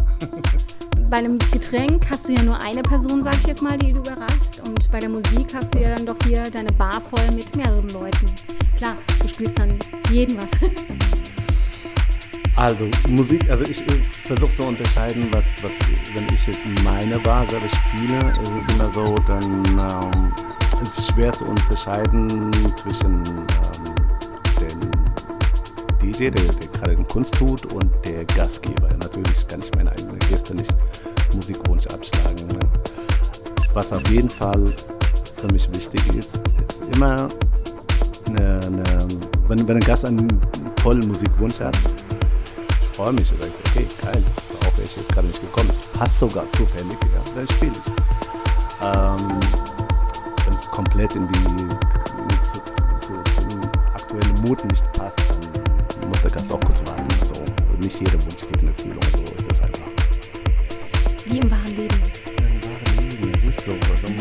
Bei 1.09 1.17
einem 1.17 1.37
Getränk 1.51 2.05
hast 2.09 2.27
du 2.27 2.33
ja 2.33 2.43
nur 2.43 2.61
eine 2.61 2.81
Person, 2.81 3.23
sag 3.23 3.35
ich 3.35 3.47
jetzt 3.47 3.61
mal, 3.61 3.77
die 3.77 3.93
du 3.93 3.99
überraschst. 3.99 4.61
Und 4.65 4.91
bei 4.91 4.99
der 4.99 5.09
Musik 5.09 5.53
hast 5.53 5.73
du 5.73 5.79
ja 5.79 5.95
dann 5.95 6.05
doch 6.05 6.17
hier 6.25 6.43
deine 6.51 6.71
Bar 6.71 7.01
voll 7.01 7.31
mit 7.33 7.55
mehreren 7.55 7.87
Leuten. 7.89 8.25
Klar, 8.77 8.95
du 9.21 9.27
spielst 9.27 9.59
dann 9.59 9.77
jeden 10.09 10.37
was. 10.37 10.49
Also 12.55 12.87
Musik, 13.09 13.49
also 13.49 13.63
ich, 13.63 13.81
ich 13.87 14.07
versuche 14.07 14.53
zu 14.53 14.63
unterscheiden, 14.67 15.27
was, 15.31 15.43
was, 15.63 15.71
wenn 16.13 16.31
ich 16.31 16.45
jetzt 16.45 16.61
meine 16.83 17.17
Bar 17.17 17.49
selber 17.49 17.67
spiele, 17.67 18.19
ist 18.43 18.51
es 18.67 18.75
immer 18.75 18.93
so, 18.93 19.15
dann 19.25 19.65
ähm, 19.65 20.33
ist 20.83 20.99
es 20.99 21.07
schwer 21.07 21.31
zu 21.31 21.45
unterscheiden 21.45 22.51
zwischen 22.75 23.23
ähm, 23.23 23.95
dem 24.59 26.11
DJ, 26.11 26.29
der, 26.29 26.43
der 26.43 26.67
gerade 26.73 26.95
den 26.95 27.07
Kunst 27.07 27.33
tut, 27.33 27.73
und 27.73 27.89
der 28.05 28.23
Gastgeber. 28.25 28.89
Natürlich 28.99 29.47
kann 29.47 29.59
ich 29.61 29.73
meine 29.75 29.91
eigenen 29.91 30.19
Gäste 30.29 30.53
nicht 30.53 30.73
Musikwunsch 31.33 31.87
abschlagen. 31.87 32.47
Ne? 32.49 32.59
Was 33.73 33.91
auf 33.91 34.07
jeden 34.09 34.29
Fall 34.29 34.73
für 35.37 35.47
mich 35.51 35.67
wichtig 35.73 36.07
ist, 36.09 36.29
ist 36.69 36.95
immer 36.95 37.27
eine, 38.27 38.59
eine, 38.63 39.07
wenn, 39.47 39.67
wenn 39.67 39.77
ein 39.77 39.83
Gast 39.83 40.05
einen 40.05 40.39
tollen 40.75 41.07
Musikwunsch 41.07 41.59
hat, 41.59 41.75
freue 42.93 43.13
mich, 43.13 43.27
sage 43.27 43.47
ich, 43.47 43.71
okay, 43.71 43.87
geil, 44.03 44.23
darauf 44.59 44.77
wäre 44.77 44.87
ich 44.87 44.95
jetzt 44.95 45.09
gerade 45.09 45.27
nicht 45.27 45.41
gekommen. 45.41 45.69
Es 45.69 45.81
passt 45.87 46.19
sogar 46.19 46.45
zufällig, 46.53 46.97
ja, 47.01 47.35
dann 47.35 47.47
spiele 47.47 47.71
ich. 47.71 47.91
Ähm, 48.81 49.39
wenn 50.45 50.53
es 50.53 50.69
komplett 50.69 51.15
in 51.15 51.27
die, 51.27 51.39
so, 52.53 52.61
so, 52.99 53.13
so 53.41 53.47
den 53.47 53.63
aktuellen 53.93 54.41
Mut 54.41 54.63
nicht 54.65 54.83
passt, 54.93 55.19
dann 55.99 56.09
muss 56.09 56.21
der 56.21 56.31
Gast 56.31 56.51
auch 56.51 56.59
kurz 56.61 56.85
warten. 56.85 57.07
So. 57.33 57.43
Nicht 57.81 57.99
jeder 57.99 58.13
Wunsch 58.13 58.41
geht 58.49 58.61
in 58.61 58.67
Erfüllung, 58.69 59.03
so 59.11 59.23
ist 59.23 59.51
es 59.51 59.61
einfach. 59.61 59.87
Wie 61.25 61.39
im 61.39 61.51
wahren 61.51 61.75
Leben. 61.75 61.95
Im 62.37 62.63
wahren 62.63 63.09
Leben, 63.09 63.31
das 63.31 63.55
ist 63.55 63.65
so. 63.65 63.71
Also, 63.71 64.13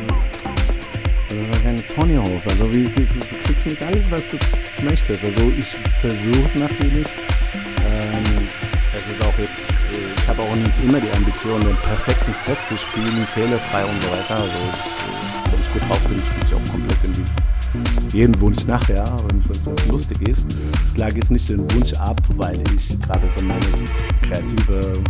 das 1.28 1.38
ist 1.38 1.66
ein 1.66 1.94
Ponyhof. 1.94 2.46
Also 2.48 2.70
wie, 2.70 2.86
wie, 2.96 3.06
du 3.06 3.36
kriegst 3.44 3.66
nicht 3.66 3.82
alles, 3.82 4.04
was 4.10 4.22
du 4.30 4.84
möchtest. 4.84 5.22
Also 5.22 5.48
ich 5.48 5.76
versuche 6.00 6.46
es 6.46 6.54
natürlich. 6.56 7.08
Es 9.04 9.16
ist 9.16 9.22
auch 9.22 9.36
jetzt, 9.36 9.50
äh, 9.50 10.14
ich 10.16 10.28
habe 10.28 10.42
auch 10.42 10.54
nicht 10.54 10.78
immer 10.84 11.00
die 11.00 11.10
Ambition, 11.10 11.60
den 11.64 11.76
perfekten 11.76 12.32
Set 12.34 12.58
zu 12.68 12.76
spielen, 12.78 13.26
fehlerfrei 13.26 13.84
und 13.84 14.00
so 14.00 14.08
weiter. 14.10 14.36
Also 14.36 14.46
äh, 14.46 15.50
wenn 15.50 15.60
ich 15.60 15.72
gut 15.72 15.82
drauf 15.88 15.98
bin, 16.06 16.18
spiele 16.18 16.46
ich 16.46 16.54
auch 16.54 16.70
komplett 16.70 16.98
in 17.04 17.12
die, 17.12 18.16
jeden 18.16 18.40
Wunsch 18.40 18.64
nachher, 18.64 19.04
wenn 19.26 19.38
es 19.40 19.88
lustig 19.88 20.22
ist. 20.28 20.46
Ich 20.52 20.94
schlage 20.94 21.16
jetzt 21.16 21.32
nicht 21.32 21.48
den 21.48 21.68
Wunsch 21.72 21.92
ab, 21.94 22.20
weil 22.36 22.62
ich 22.76 23.00
gerade 23.00 23.26
so 23.36 23.42
meine 23.42 23.66
kreative 24.22 25.02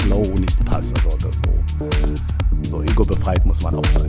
Flow 0.00 0.34
nicht 0.38 0.62
passe 0.66 0.92
oder 1.06 1.30
so. 1.30 2.70
So 2.70 2.82
ego 2.82 3.04
befreit 3.04 3.46
muss 3.46 3.62
man 3.62 3.76
auch 3.76 3.86
sein. 3.94 4.06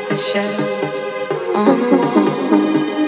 like 0.00 0.08
the 0.08 0.16
shadows 0.16 1.02
on 1.54 1.80
the 1.80 1.96
wall. 1.96 2.99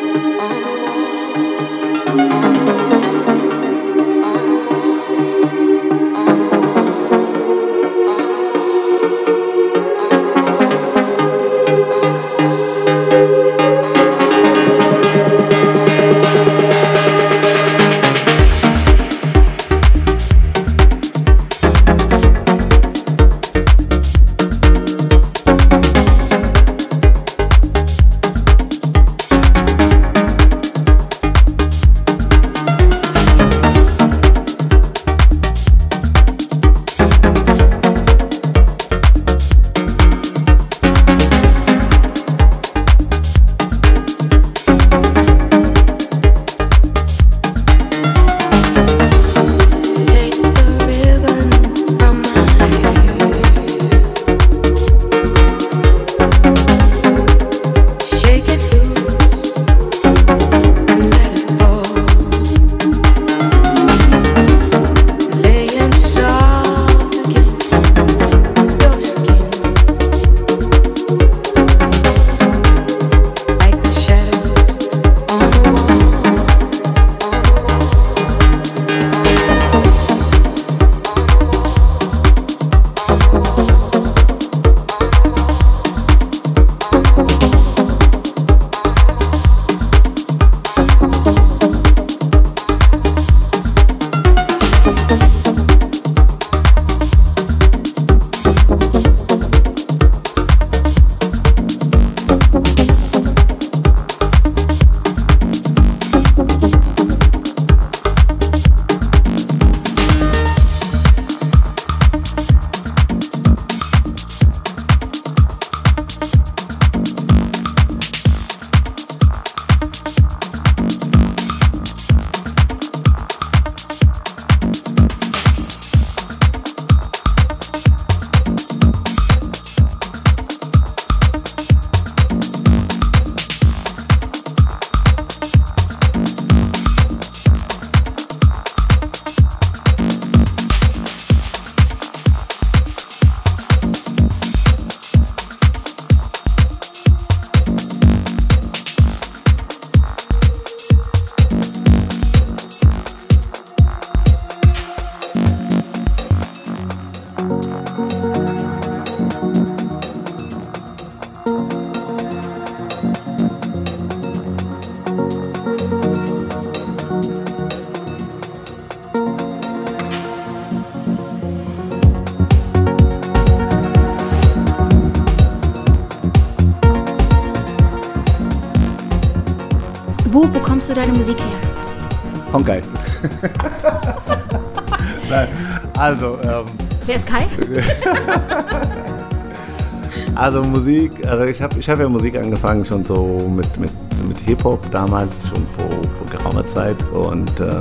Musik, 190.83 191.25
also 191.29 191.45
ich 191.45 191.63
habe 191.63 191.79
ich 191.79 191.89
hab 191.89 192.01
ja 192.01 192.09
Musik 192.09 192.37
angefangen 192.37 192.85
schon 192.85 193.05
so 193.05 193.37
mit, 193.55 193.79
mit, 193.79 193.93
mit 194.27 194.37
Hip-Hop 194.47 194.91
damals, 194.91 195.33
schon 195.47 195.65
vor, 195.79 195.89
vor 196.19 196.27
geraumer 196.27 196.67
Zeit. 196.67 196.97
Und 197.13 197.61
äh, 197.61 197.77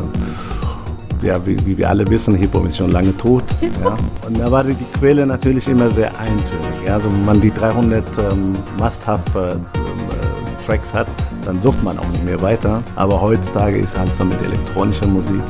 ja, 1.23 1.43
wie, 1.43 1.57
wie, 1.65 1.75
wir 1.79 1.89
alle 1.89 2.07
wissen, 2.07 2.35
Hip-Hop 2.35 2.67
ist 2.67 2.77
schon 2.77 2.91
lange 2.91 3.17
tot. 3.17 3.43
Ja. 3.83 3.97
Und 4.27 4.39
da 4.39 4.51
war 4.51 4.63
die, 4.63 4.75
die 4.75 4.85
Quelle 4.99 5.25
natürlich 5.25 5.67
immer 5.67 5.89
sehr 5.89 6.11
eintönig. 6.19 6.85
Ja. 6.85 6.97
Also 6.97 7.11
wenn 7.11 7.25
man 7.25 7.41
die 7.41 7.51
300 7.51 8.03
ähm, 8.19 8.53
Must-Have-Tracks 8.77 10.91
äh, 10.91 10.93
hat, 10.93 11.07
dann 11.43 11.59
sucht 11.59 11.81
man 11.83 11.97
auch 11.97 12.07
nicht 12.09 12.23
mehr 12.23 12.39
weiter. 12.39 12.83
Aber 12.95 13.19
heutzutage 13.19 13.79
ist 13.79 13.97
halt 13.97 14.13
so 14.15 14.25
mit 14.25 14.39
elektronischer 14.43 15.07
Musik, 15.07 15.41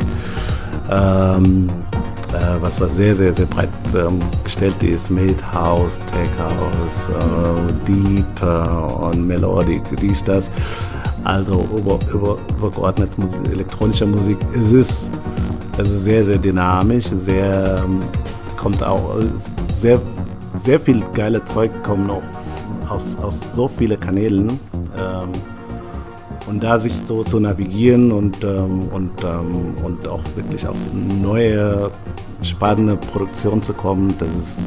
ähm, 0.89 1.67
äh, 1.67 1.90
was, 2.59 2.77
sehr, 2.77 3.13
sehr, 3.13 3.33
sehr 3.33 3.45
breit 3.45 3.69
ähm, 3.93 4.19
gestellt 4.43 4.81
ist, 4.83 5.09
mit 5.09 5.41
House, 5.53 5.99
Tech 6.11 6.29
House, 6.39 7.09
äh, 7.09 7.91
Deep 7.91 8.25
äh, 8.41 9.05
und 9.05 9.27
Melodic, 9.27 9.83
dies, 9.97 10.23
das. 10.23 10.49
Also 11.23 11.67
über, 11.77 11.99
über, 12.11 12.37
übergeordnet 12.57 13.15
Musik, 13.17 13.39
elektronischer 13.51 14.07
Musik 14.07 14.37
ist 14.53 14.73
es 14.73 15.09
also 15.77 15.99
sehr, 15.99 16.25
sehr 16.25 16.37
dynamisch, 16.37 17.05
sehr, 17.25 17.83
ähm, 17.83 17.99
kommt 18.57 18.83
auch 18.83 19.15
sehr, 19.73 20.01
sehr 20.63 20.79
viel 20.79 21.03
geile 21.13 21.43
Zeug 21.45 21.71
kommt 21.83 22.07
noch 22.07 22.21
aus, 22.89 23.17
aus 23.17 23.55
so 23.55 23.67
vielen 23.67 23.99
Kanälen. 23.99 24.59
Ähm, 24.97 25.31
und 26.47 26.63
da 26.63 26.79
sich 26.79 26.93
so 27.07 27.23
zu 27.23 27.39
navigieren 27.39 28.11
und, 28.11 28.43
ähm, 28.43 28.87
und, 28.91 29.23
ähm, 29.23 29.75
und 29.83 30.07
auch 30.07 30.23
wirklich 30.35 30.67
auf 30.67 30.75
neue, 31.21 31.91
spannende 32.41 32.95
Produktion 32.95 33.61
zu 33.61 33.73
kommen, 33.73 34.13
das 34.19 34.29
ist, 34.35 34.63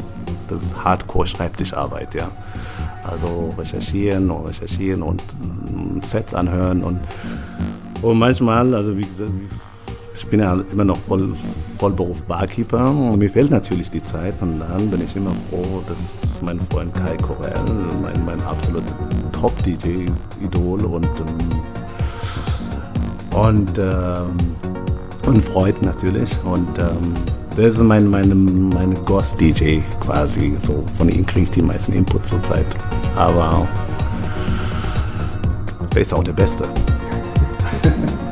das 0.48 0.62
ist 0.62 0.84
Hardcore-Schreibtischarbeit, 0.84 2.14
ja. 2.14 2.30
Also 3.02 3.50
recherchieren 3.58 4.30
und 4.30 4.46
recherchieren 4.46 5.02
und 5.02 5.22
ähm, 5.68 6.00
Sets 6.02 6.32
anhören 6.32 6.82
und, 6.82 7.00
und 8.00 8.18
manchmal, 8.18 8.74
also 8.74 8.96
wie 8.96 9.02
gesagt, 9.02 9.30
ich 10.16 10.26
bin 10.26 10.40
ja 10.40 10.58
immer 10.72 10.84
noch 10.84 10.96
voll, 10.96 11.34
Vollberuf 11.78 12.22
Barkeeper 12.22 12.88
und 12.88 13.18
mir 13.18 13.30
fehlt 13.30 13.50
natürlich 13.50 13.90
die 13.90 14.04
Zeit 14.04 14.34
und 14.40 14.60
dann 14.60 14.90
bin 14.90 15.02
ich 15.02 15.14
immer 15.16 15.32
froh, 15.50 15.82
dass 15.88 15.96
mein 16.40 16.60
Freund 16.70 16.94
Kai 16.94 17.16
Corell, 17.16 17.54
mein, 18.02 18.24
mein 18.24 18.40
absoluter 18.42 18.94
Top-DJ-Idol 19.32 20.84
und, 20.84 21.06
ähm, 21.06 21.38
und, 23.36 23.78
ähm, 23.78 24.36
und 25.26 25.42
Freud 25.42 25.76
natürlich 25.82 26.30
und 26.44 26.78
ähm, 26.78 27.14
das 27.56 27.74
ist 27.74 27.82
mein, 27.82 28.08
meine, 28.08 28.34
meine 28.34 28.94
Ghost-DJ 28.94 29.80
quasi, 30.00 30.56
so 30.60 30.84
von 30.98 31.08
ihm 31.08 31.24
kriege 31.24 31.44
ich 31.44 31.50
die 31.50 31.62
meisten 31.62 31.92
Inputs 31.92 32.30
zurzeit, 32.30 32.66
aber 33.16 33.66
der 35.94 36.02
ist 36.02 36.12
auch 36.12 36.24
der 36.24 36.32
Beste. 36.32 36.64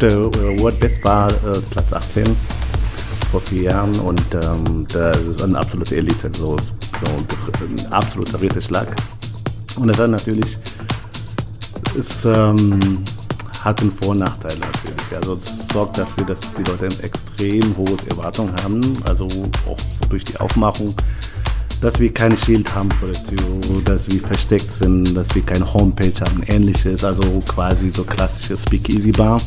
Der 0.00 0.12
World 0.60 0.80
Best 0.80 1.02
Bar 1.02 1.30
äh, 1.30 1.60
Platz 1.70 1.92
18 1.92 2.36
vor 3.30 3.40
vier 3.40 3.62
Jahren 3.62 3.94
und 4.00 4.22
ähm, 4.34 4.86
das 4.92 5.18
ist 5.18 5.42
eine 5.42 5.58
absolute 5.58 5.96
Elite, 5.96 6.30
so, 6.34 6.56
so 6.56 7.64
ein 7.64 7.92
absoluter 7.92 8.40
Ritterschlag. 8.40 8.88
Und 9.76 9.88
das 9.88 9.98
dann 9.98 10.12
natürlich 10.12 10.56
es 11.98 12.24
ähm, 12.24 13.02
hat 13.62 13.80
einen 13.80 13.92
Vor- 13.92 14.10
und 14.10 14.20
Nachteil 14.20 14.56
natürlich. 14.58 15.16
Also 15.16 15.34
es 15.34 15.68
sorgt 15.68 15.98
dafür, 15.98 16.24
dass 16.24 16.40
die 16.40 16.62
Leute 16.62 16.86
extrem 17.02 17.76
hohe 17.76 17.96
Erwartungen 18.08 18.54
haben, 18.62 18.80
also 19.04 19.26
auch 19.66 19.78
durch 20.08 20.24
die 20.24 20.36
Aufmachung, 20.38 20.94
dass 21.80 21.98
wir 21.98 22.12
kein 22.12 22.36
Schild 22.36 22.74
haben 22.74 22.90
vor 22.92 23.08
der 23.08 23.24
Tür, 23.24 23.82
dass 23.84 24.10
wir 24.10 24.20
versteckt 24.20 24.70
sind, 24.70 25.14
dass 25.14 25.34
wir 25.34 25.42
keine 25.42 25.70
Homepage 25.72 26.12
haben, 26.20 26.42
ähnliches, 26.46 27.04
also 27.04 27.22
quasi 27.48 27.90
so 27.90 28.04
klassische 28.04 28.56
Speakeasy 28.56 29.12
Bar, 29.12 29.40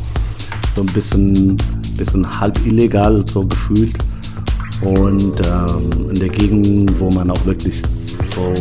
so 0.75 0.81
ein 0.81 0.87
bisschen, 0.87 1.57
bisschen 1.97 2.39
halb 2.39 2.59
illegal 2.65 3.23
so 3.27 3.45
gefühlt 3.45 3.97
und 4.81 5.39
ähm, 5.45 6.09
in 6.09 6.19
der 6.19 6.29
Gegend, 6.29 6.99
wo 6.99 7.09
man 7.11 7.29
auch 7.29 7.45
wirklich 7.45 7.81
so, 8.35 8.53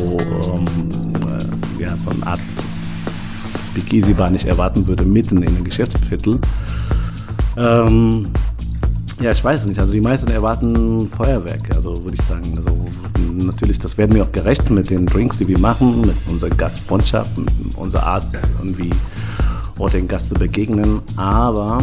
ähm, 0.53 0.65
äh, 1.27 1.83
ja, 1.83 1.97
so 2.05 2.11
eine 2.11 2.27
Art 2.27 2.41
Speakeasy 3.71 4.13
Bar 4.13 4.31
nicht 4.31 4.47
erwarten 4.47 4.87
würde, 4.87 5.05
mitten 5.05 5.43
in 5.43 5.49
einem 5.49 5.65
Geschäftsviertel. 5.65 6.39
Ähm, 7.57 8.27
ja, 9.21 9.33
ich 9.33 9.43
weiß 9.43 9.63
es 9.63 9.67
nicht. 9.67 9.81
Also 9.81 9.93
die 9.93 10.01
meisten 10.01 10.31
erwarten 10.31 11.09
Feuerwerk, 11.09 11.75
also 11.75 11.97
würde 12.05 12.17
ich 12.19 12.23
sagen. 12.23 12.53
Also 12.57 12.87
natürlich, 13.45 13.79
das 13.79 13.97
werden 13.97 14.15
wir 14.15 14.25
auch 14.25 14.33
gerecht 14.33 14.71
mit 14.71 14.91
den 14.91 15.07
Drinks, 15.07 15.39
die 15.39 15.49
wir 15.49 15.59
machen, 15.59 16.03
mit 16.03 16.17
unserer 16.29 16.51
Gastfreundschaft, 16.51 17.37
mit 17.39 17.49
unserer 17.77 18.05
Art, 18.05 18.27
irgendwie 18.59 18.91
auch 19.79 19.91
den 19.91 20.09
Gast 20.09 20.29
zu 20.29 20.35
begegnen. 20.35 21.01
Aber 21.17 21.79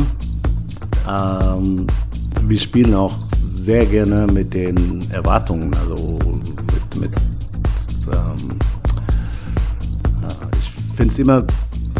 ähm, 1.07 1.88
wir 2.44 2.60
spielen 2.60 2.94
auch 2.94 3.14
sehr 3.53 3.86
gerne 3.86 4.28
mit 4.28 4.53
den 4.53 5.10
Erwartungen, 5.11 5.74
also 5.76 6.20
mit, 6.44 6.95
mit 6.99 7.11
ähm, 8.07 8.60
ich 10.57 10.95
finde 10.95 11.14
es 11.14 11.20
immer 11.20 11.45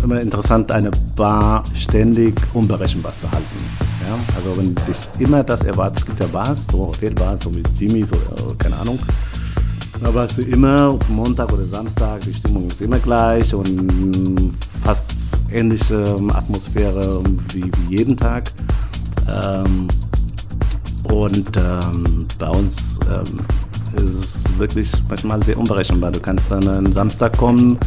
immer 0.04 0.22
interessant, 0.22 0.72
eine 0.72 0.92
Bar 1.16 1.64
ständig 1.76 2.36
unberechenbar 2.54 3.12
zu 3.14 3.30
halten. 3.32 3.60
Ja? 4.08 4.18
Also 4.36 4.58
wenn 4.58 4.76
dich 4.76 4.98
immer 5.20 5.44
das 5.44 5.64
erwartest, 5.64 6.00
es 6.00 6.06
gibt 6.06 6.20
ja 6.20 6.28
Bars, 6.28 6.66
so 6.72 6.88
Hotelbars, 6.88 7.44
so 7.44 7.54
wie 7.54 7.64
Jimmy's 7.78 8.12
oder 8.12 8.56
keine 8.58 8.78
Ahnung. 8.78 9.00
Aber 10.04 10.24
es 10.24 10.38
ist 10.38 10.48
immer 10.48 10.98
Montag 11.10 11.52
oder 11.52 11.66
Samstag, 11.66 12.22
die 12.22 12.34
Stimmung 12.34 12.68
ist 12.68 12.82
immer 12.82 13.00
gleich 13.00 13.54
und 13.54 14.54
fast 14.84 15.39
ähnliche 15.52 16.04
Atmosphäre 16.34 17.24
wie, 17.54 17.64
wie 17.64 17.98
jeden 17.98 18.16
Tag. 18.18 18.52
Ähm, 19.28 19.88
und 21.04 21.58
ähm, 21.58 22.28
bei 22.38 22.50
uns 22.50 23.00
ähm, 23.10 23.40
ist 23.96 24.16
es 24.16 24.44
wirklich 24.58 24.92
manchmal 25.08 25.42
sehr 25.44 25.58
unberechenbar. 25.58 26.12
Du 26.12 26.20
kannst 26.20 26.52
dann 26.52 26.68
einen 26.68 26.94
Samstag 26.94 27.36
kommen, 27.38 27.78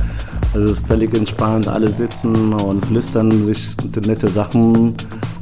es 0.54 0.70
ist 0.72 0.86
völlig 0.86 1.14
entspannt, 1.16 1.68
alle 1.68 1.88
sitzen 1.88 2.52
und 2.54 2.84
flüstern 2.86 3.46
sich 3.46 3.76
nette 4.06 4.28
Sachen. 4.28 4.94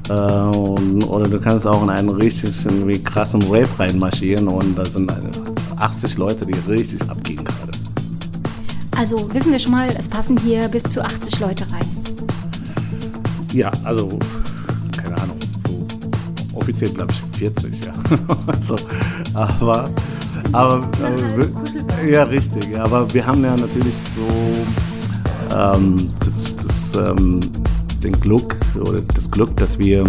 Äh, 0.08 0.12
und, 0.12 1.04
oder 1.04 1.28
du 1.28 1.40
kannst 1.40 1.66
auch 1.66 1.82
in 1.82 1.90
einen 1.90 2.10
richtig 2.10 2.52
irgendwie 2.64 3.02
krassen 3.02 3.42
Wave 3.48 3.78
reinmarschieren 3.78 4.48
und 4.48 4.76
da 4.76 4.84
sind 4.84 5.10
80 5.76 6.16
Leute, 6.18 6.46
die 6.46 6.70
richtig 6.70 7.00
abgehen 7.08 7.44
gerade. 7.44 7.72
Also 8.96 9.32
wissen 9.32 9.52
wir 9.52 9.58
schon 9.58 9.72
mal, 9.72 9.88
es 9.98 10.08
passen 10.08 10.38
hier 10.44 10.68
bis 10.68 10.82
zu 10.82 11.02
80 11.02 11.40
Leute 11.40 11.64
rein. 11.72 11.99
Ja, 13.52 13.70
also 13.84 14.18
keine 14.96 15.20
Ahnung, 15.22 15.38
so 15.66 15.86
offiziell 16.56 16.90
glaube 16.90 17.12
ich 17.12 17.38
40, 17.38 17.84
ja. 17.84 17.92
also, 18.46 18.76
aber, 19.34 19.90
aber, 20.52 20.74
aber 20.84 22.06
ja, 22.08 22.22
richtig. 22.24 22.78
Aber 22.78 23.12
wir 23.12 23.26
haben 23.26 23.42
ja 23.42 23.56
natürlich 23.56 23.96
so 24.16 25.56
ähm, 25.56 26.08
das, 26.20 26.56
das, 26.56 27.08
ähm, 27.08 27.40
den 28.02 28.18
Glück 28.20 28.56
oder 28.80 29.00
das 29.14 29.30
Glück, 29.30 29.56
dass 29.56 29.78
wir, 29.78 30.04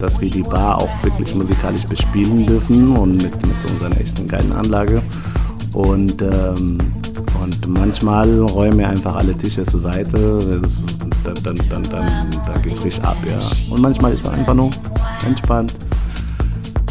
dass 0.00 0.20
wir 0.20 0.30
die 0.30 0.42
Bar 0.42 0.80
auch 0.80 1.04
wirklich 1.04 1.34
musikalisch 1.34 1.84
bespielen 1.84 2.46
dürfen 2.46 2.96
und 2.96 3.22
mit, 3.22 3.34
mit 3.46 3.70
unserer 3.70 4.00
echten 4.00 4.26
geilen 4.28 4.52
Anlage. 4.52 5.02
Und, 5.72 6.22
ähm, 6.22 6.78
und 7.42 7.68
manchmal 7.68 8.40
räumen 8.40 8.78
wir 8.78 8.88
einfach 8.88 9.14
alle 9.16 9.36
Tische 9.36 9.64
zur 9.64 9.80
Seite. 9.80 10.60
Das 10.62 10.72
dann, 11.24 11.34
dann, 11.42 11.56
dann, 11.68 11.82
dann, 11.84 12.30
dann 12.46 12.62
geht 12.62 12.74
es 12.74 12.84
richtig 12.84 13.04
ab, 13.04 13.16
ja. 13.28 13.38
Und 13.70 13.80
manchmal 13.80 14.12
ist 14.12 14.20
es 14.20 14.28
einfach 14.28 14.54
nur 14.54 14.70
entspannt. 15.26 15.74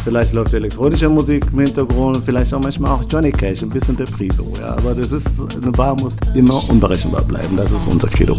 Vielleicht 0.04 0.32
läuft 0.34 0.54
elektronische 0.54 1.08
Musik 1.08 1.46
im 1.52 1.60
Hintergrund, 1.60 2.22
vielleicht 2.24 2.54
auch 2.54 2.62
manchmal 2.62 2.92
auch 2.92 3.04
Johnny 3.10 3.32
Cash, 3.32 3.62
ein 3.62 3.70
bisschen 3.70 3.96
der 3.96 4.04
Priso, 4.04 4.44
ja. 4.60 4.76
Aber 4.76 4.94
das 4.94 5.10
ist, 5.10 5.28
eine 5.60 5.72
Bar 5.72 5.96
muss 5.96 6.14
immer 6.34 6.62
unberechenbar 6.68 7.22
bleiben, 7.22 7.56
das 7.56 7.70
ist 7.70 7.88
unser 7.88 8.08
Credo. 8.08 8.36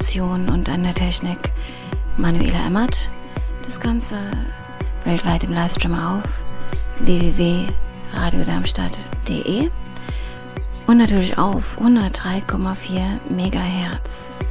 Moderation 0.00 0.48
und 0.48 0.70
an 0.70 0.82
der 0.82 0.94
Technik 0.94 1.52
Manuela 2.16 2.66
Emmert. 2.66 3.10
Das 3.66 3.78
Ganze 3.78 4.16
weltweit 5.04 5.44
im 5.44 5.52
Livestream 5.52 5.92
auf 5.92 6.24
www.radiodarmstadt.de 7.00 9.68
und 10.86 10.96
natürlich 10.96 11.36
auf 11.36 11.76
103,4 11.78 13.20
Megahertz. 13.28 14.49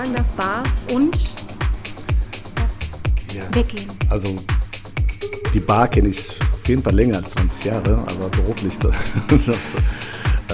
Sagen 0.00 0.14
darf, 0.14 0.28
Bars 0.28 0.86
und 0.94 1.12
das 2.54 3.34
Ja. 3.36 3.42
Weggehen. 3.54 3.90
Also 4.08 4.34
die 5.52 5.60
Bar 5.60 5.88
kenne 5.88 6.08
ich 6.08 6.26
auf 6.40 6.66
jeden 6.66 6.82
Fall 6.82 6.94
länger 6.94 7.16
als 7.18 7.30
20 7.32 7.64
Jahre, 7.64 7.96
aber 7.96 8.28
beruflich 8.30 8.72
so. 8.82 8.88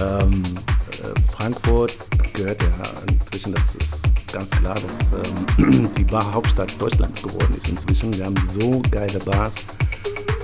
ähm, 0.01 0.43
äh, 0.91 1.31
Frankfurt 1.31 1.95
gehört 2.33 2.61
ja 2.61 2.69
inzwischen, 3.09 3.53
das 3.53 3.75
ist 3.75 4.33
ganz 4.33 4.51
klar, 4.51 4.75
dass 4.75 5.29
ähm, 5.65 5.89
die 5.97 6.03
Bar-Hauptstadt 6.03 6.73
Deutschlands 6.81 7.21
geworden 7.21 7.55
ist 7.55 7.69
inzwischen. 7.69 8.13
Wir 8.17 8.25
haben 8.25 8.35
so 8.59 8.81
geile 8.91 9.19
Bars, 9.19 9.55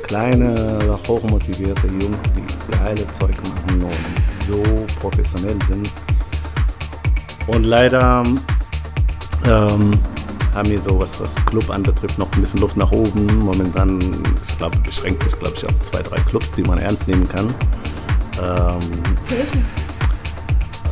kleine, 0.04 0.98
hochmotivierte 1.06 1.88
Jungs, 1.88 2.18
die 2.38 2.72
geile 2.72 3.06
Zeug 3.20 3.36
machen 3.44 3.84
und 3.84 4.48
so 4.48 4.86
professionell 5.02 5.58
sind. 5.68 5.92
Und 7.48 7.66
leider 7.66 8.24
ähm, 9.46 9.92
haben 10.54 10.70
wir 10.70 10.82
so, 10.82 11.00
was 11.00 11.18
das 11.18 11.36
Club 11.46 11.70
anbetrifft, 11.70 12.18
noch 12.20 12.32
ein 12.34 12.42
bisschen 12.42 12.60
Luft 12.60 12.78
nach 12.78 12.92
oben. 12.92 13.40
Momentan, 13.40 14.00
ich 14.48 14.58
glaube, 14.58 14.78
beschränkt 14.80 15.24
sich, 15.24 15.38
glaube 15.40 15.56
ich, 15.58 15.66
auf 15.66 15.80
zwei, 15.82 16.02
drei 16.02 16.20
Clubs, 16.22 16.52
die 16.52 16.64
man 16.64 16.78
ernst 16.78 17.08
nehmen 17.08 17.28
kann. 17.28 17.54
Ähm, 18.38 18.80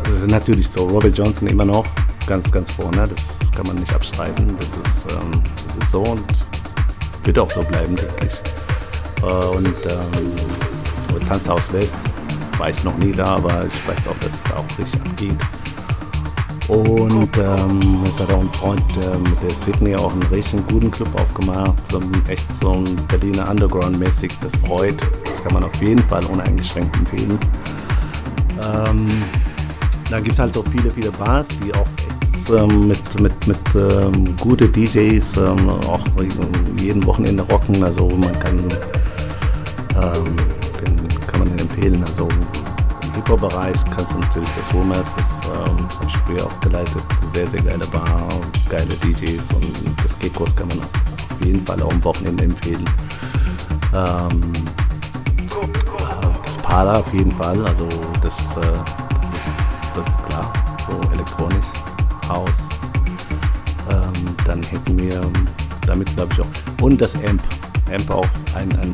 also 0.04 0.26
natürlich 0.28 0.68
so 0.68 0.88
Robert 0.88 1.18
Johnson 1.18 1.48
immer 1.48 1.66
noch 1.66 1.86
ganz, 2.28 2.52
ganz 2.52 2.72
vorne. 2.72 3.08
Das 3.08 3.52
kann 3.52 3.68
man 3.68 3.76
nicht 3.78 3.94
abstreiten. 3.94 4.56
Das 4.58 4.68
ist, 4.68 5.12
ähm, 5.12 5.42
das 5.68 5.78
ist 5.78 5.92
so 5.92 6.02
und 6.04 6.26
wird 7.24 7.38
auch 7.38 7.52
so 7.52 7.62
bleiben, 7.62 7.96
denke 7.96 8.26
ich. 8.26 8.34
Äh, 9.24 9.26
und 9.26 9.68
ähm, 9.68 11.28
Tanzhaus 11.28 11.72
West 11.72 11.96
war 12.58 12.70
ich 12.70 12.84
noch 12.84 12.98
nie 12.98 13.12
da, 13.12 13.38
aber 13.38 13.66
ich 13.66 13.88
weiß 13.88 14.08
auch, 14.08 14.18
dass 14.20 14.32
es 14.34 14.54
auch 14.54 14.80
richtig 14.80 15.02
abgeht. 15.02 15.38
Und 16.72 17.30
ähm, 17.38 18.02
es 18.06 18.18
hat 18.18 18.32
auch 18.32 18.40
ein 18.40 18.50
Freund 18.54 18.82
äh, 19.04 19.18
mit 19.18 19.44
der 19.44 19.50
Sydney 19.50 19.94
auch 19.94 20.14
einen 20.14 20.24
richtig 20.24 20.66
guten 20.70 20.90
Club 20.90 21.10
aufgemacht. 21.20 21.76
So 21.92 22.00
ein, 22.00 22.10
echt 22.30 22.48
so 22.62 22.72
ein 22.72 22.86
Berliner 23.10 23.50
Underground-mäßig. 23.50 24.32
Das 24.42 24.56
freut. 24.66 24.96
Das 25.26 25.44
kann 25.44 25.54
man 25.54 25.66
auf 25.66 25.76
jeden 25.82 26.02
Fall 26.04 26.24
uneingeschränkt 26.28 26.96
empfehlen. 26.96 27.38
Ähm, 28.74 29.06
dann 30.10 30.24
gibt 30.24 30.32
es 30.32 30.40
halt 30.40 30.54
so 30.54 30.64
viele, 30.64 30.90
viele 30.92 31.12
Bars, 31.12 31.46
die 31.62 31.74
auch 31.74 31.88
ähm, 32.58 32.88
mit, 32.88 33.20
mit, 33.20 33.48
mit 33.48 33.58
ähm, 33.76 34.34
gute 34.40 34.70
DJs 34.70 35.38
ähm, 35.40 35.70
auch 35.90 36.06
jeden 36.80 37.06
Wochenende 37.06 37.44
rocken. 37.52 37.84
Also 37.84 38.08
man 38.08 38.40
kann, 38.40 38.58
ähm, 40.02 40.36
den 40.80 41.08
kann 41.28 41.40
man 41.40 41.50
den 41.50 41.60
empfehlen. 41.60 42.02
Also 42.02 42.30
Hip-Hop-Bereich 43.22 43.78
kannst 43.96 44.12
du 44.14 44.20
natürlich 44.20 44.50
das 44.58 44.74
Rumors, 44.74 45.08
das 45.16 45.70
ähm, 45.70 45.88
ich 46.08 46.18
früher 46.18 46.46
auch 46.46 46.60
geleitet. 46.62 47.04
Sehr, 47.34 47.48
sehr 47.48 47.62
geile 47.62 47.86
Bar, 47.88 48.28
geile 48.68 48.96
DJs 48.96 49.44
und 49.54 49.96
das 50.04 50.18
Gekos 50.18 50.56
kann 50.56 50.68
man 50.70 50.80
auf 50.80 51.46
jeden 51.46 51.64
Fall 51.64 51.82
auch 51.84 51.92
am 51.92 52.04
Wochenende 52.04 52.46
empfehlen. 52.46 52.86
Ähm, 53.94 54.54
das 56.44 56.58
Parler 56.64 57.00
auf 57.00 57.14
jeden 57.14 57.32
Fall, 57.34 57.64
also 57.66 57.88
das, 58.24 58.34
äh, 58.34 58.78
das, 59.10 59.24
ist, 59.24 59.96
das 59.96 60.08
ist 60.08 60.26
klar, 60.28 60.52
so 60.88 61.14
elektronisch, 61.14 61.68
Haus. 62.28 62.50
Ähm, 63.92 64.36
dann 64.46 64.64
hätten 64.64 64.98
wir 64.98 65.22
damit 65.86 66.14
glaube 66.16 66.34
ich 66.34 66.42
auch, 66.42 66.84
und 66.84 67.00
das 67.00 67.14
Amp, 67.16 67.42
Amp 67.92 68.10
auch 68.10 68.28
ein, 68.56 68.72
ein 68.80 68.94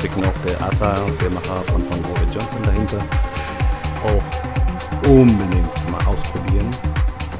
stecken 0.00 0.24
auch 0.24 0.32
der 0.46 0.56
Atta, 0.62 0.94
der 1.20 1.28
Macher 1.28 1.62
von, 1.70 1.84
von 1.84 2.02
Robert 2.06 2.34
Johnson 2.34 2.62
dahinter, 2.64 3.00
auch 4.02 4.24
unbedingt 5.06 5.90
mal 5.90 6.02
ausprobieren. 6.06 6.70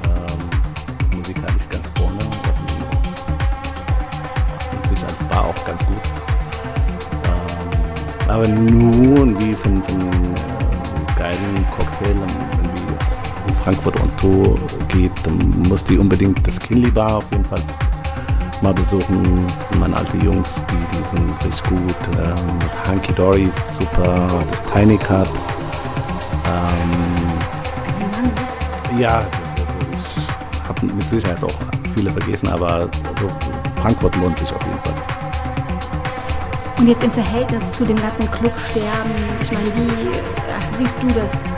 Ähm, 0.05 1.16
musikalisch 1.16 1.66
ganz 1.70 1.91
vorne, 1.97 2.19
auch, 2.20 2.59
sich 4.91 5.03
als 5.03 5.24
Bar 5.24 5.47
auch 5.47 5.65
ganz 5.65 5.81
gut. 5.87 6.03
Ähm, 7.24 8.28
aber 8.28 8.47
nur 8.47 9.41
wie 9.41 9.55
von, 9.55 9.82
von 9.82 10.03
äh, 10.03 11.19
geilen 11.19 11.66
Cocktail 11.74 12.11
irgendwie 12.11 12.93
in 13.49 13.55
Frankfurt 13.55 13.99
on 14.03 14.16
Tour 14.19 14.59
geht, 14.89 15.12
dann 15.24 15.39
muss 15.66 15.82
die 15.82 15.97
unbedingt 15.97 16.47
das 16.47 16.61
Kinley 16.61 16.91
Bar 16.91 17.16
auf 17.16 17.24
jeden 17.32 17.47
Fall 17.47 17.62
mal 18.62 18.74
besuchen. 18.74 19.47
Meine 19.78 19.97
alte 19.97 20.16
Jungs, 20.19 20.62
die, 20.70 20.77
die 20.97 21.16
sind 21.16 21.45
richtig 21.45 21.62
gut. 21.65 21.97
Ähm, 22.19 22.59
Hanky 22.87 23.12
Dory 23.15 23.45
ist 23.45 23.77
super, 23.77 24.28
das 24.51 24.62
Tiny 24.73 24.97
Cup. 24.99 25.28
Ähm, 26.47 27.31
ja, 28.99 29.19
also 29.19 29.28
ich 29.93 30.69
habe 30.69 30.87
mit 30.87 31.09
Sicherheit 31.11 31.43
auch 31.43 31.55
viele 31.95 32.11
vergessen, 32.11 32.49
aber 32.49 32.89
also 33.15 33.28
Frankfurt 33.81 34.16
lohnt 34.16 34.39
sich 34.39 34.53
auf 34.53 34.62
jeden 34.65 34.81
Fall. 34.81 34.95
Und 36.78 36.89
jetzt 36.89 37.05
im 37.05 37.12
Verhältnis 37.12 37.73
zu 37.73 37.85
dem 37.85 38.01
ganzen 38.01 38.31
Clubsterben, 38.31 39.12
ich 39.43 39.53
meine, 39.53 39.66
wie 39.77 40.09
äh, 40.09 40.77
siehst 40.77 41.03
du 41.03 41.09
das? 41.09 41.57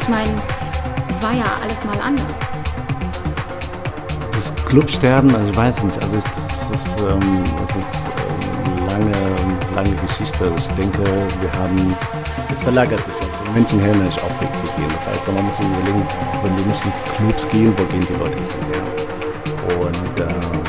Ich 0.00 0.08
meine, 0.08 0.30
es 1.08 1.22
war 1.22 1.32
ja 1.32 1.44
alles 1.62 1.84
mal 1.84 1.98
anders. 2.00 2.51
Clubsterben, 4.72 5.36
also 5.36 5.50
ich 5.50 5.56
weiß 5.58 5.82
nicht, 5.82 6.02
also 6.02 6.16
das 6.16 6.80
ist, 6.80 6.96
ähm, 7.02 7.44
das 7.44 7.76
ist 7.76 8.00
ähm, 8.24 8.88
lange, 8.88 9.12
lange 9.74 9.94
Geschichte. 9.96 10.50
Ich 10.56 10.66
denke, 10.68 11.04
wir 11.04 11.52
haben, 11.60 11.94
es 12.50 12.62
verlagert 12.62 13.04
sich. 13.04 13.14
Also 13.20 13.52
Menschen 13.52 13.82
hören 13.82 14.02
nicht 14.02 14.18
auf, 14.24 14.32
wegzugehen. 14.40 14.88
Das 14.96 15.08
heißt, 15.08 15.30
man 15.30 15.44
muss 15.44 15.58
sich 15.58 15.66
überlegen, 15.66 16.02
wenn 16.42 16.56
wir 16.56 16.64
nicht 16.64 16.82
in 16.86 16.92
Clubs 17.18 17.46
gehen, 17.48 17.74
wo 17.76 17.84
gehen 17.84 18.00
die 18.00 18.14
Leute 18.14 18.32
hin? 18.32 18.48
Ja? 18.72 18.80
Und 19.76 20.20
ähm, 20.20 20.62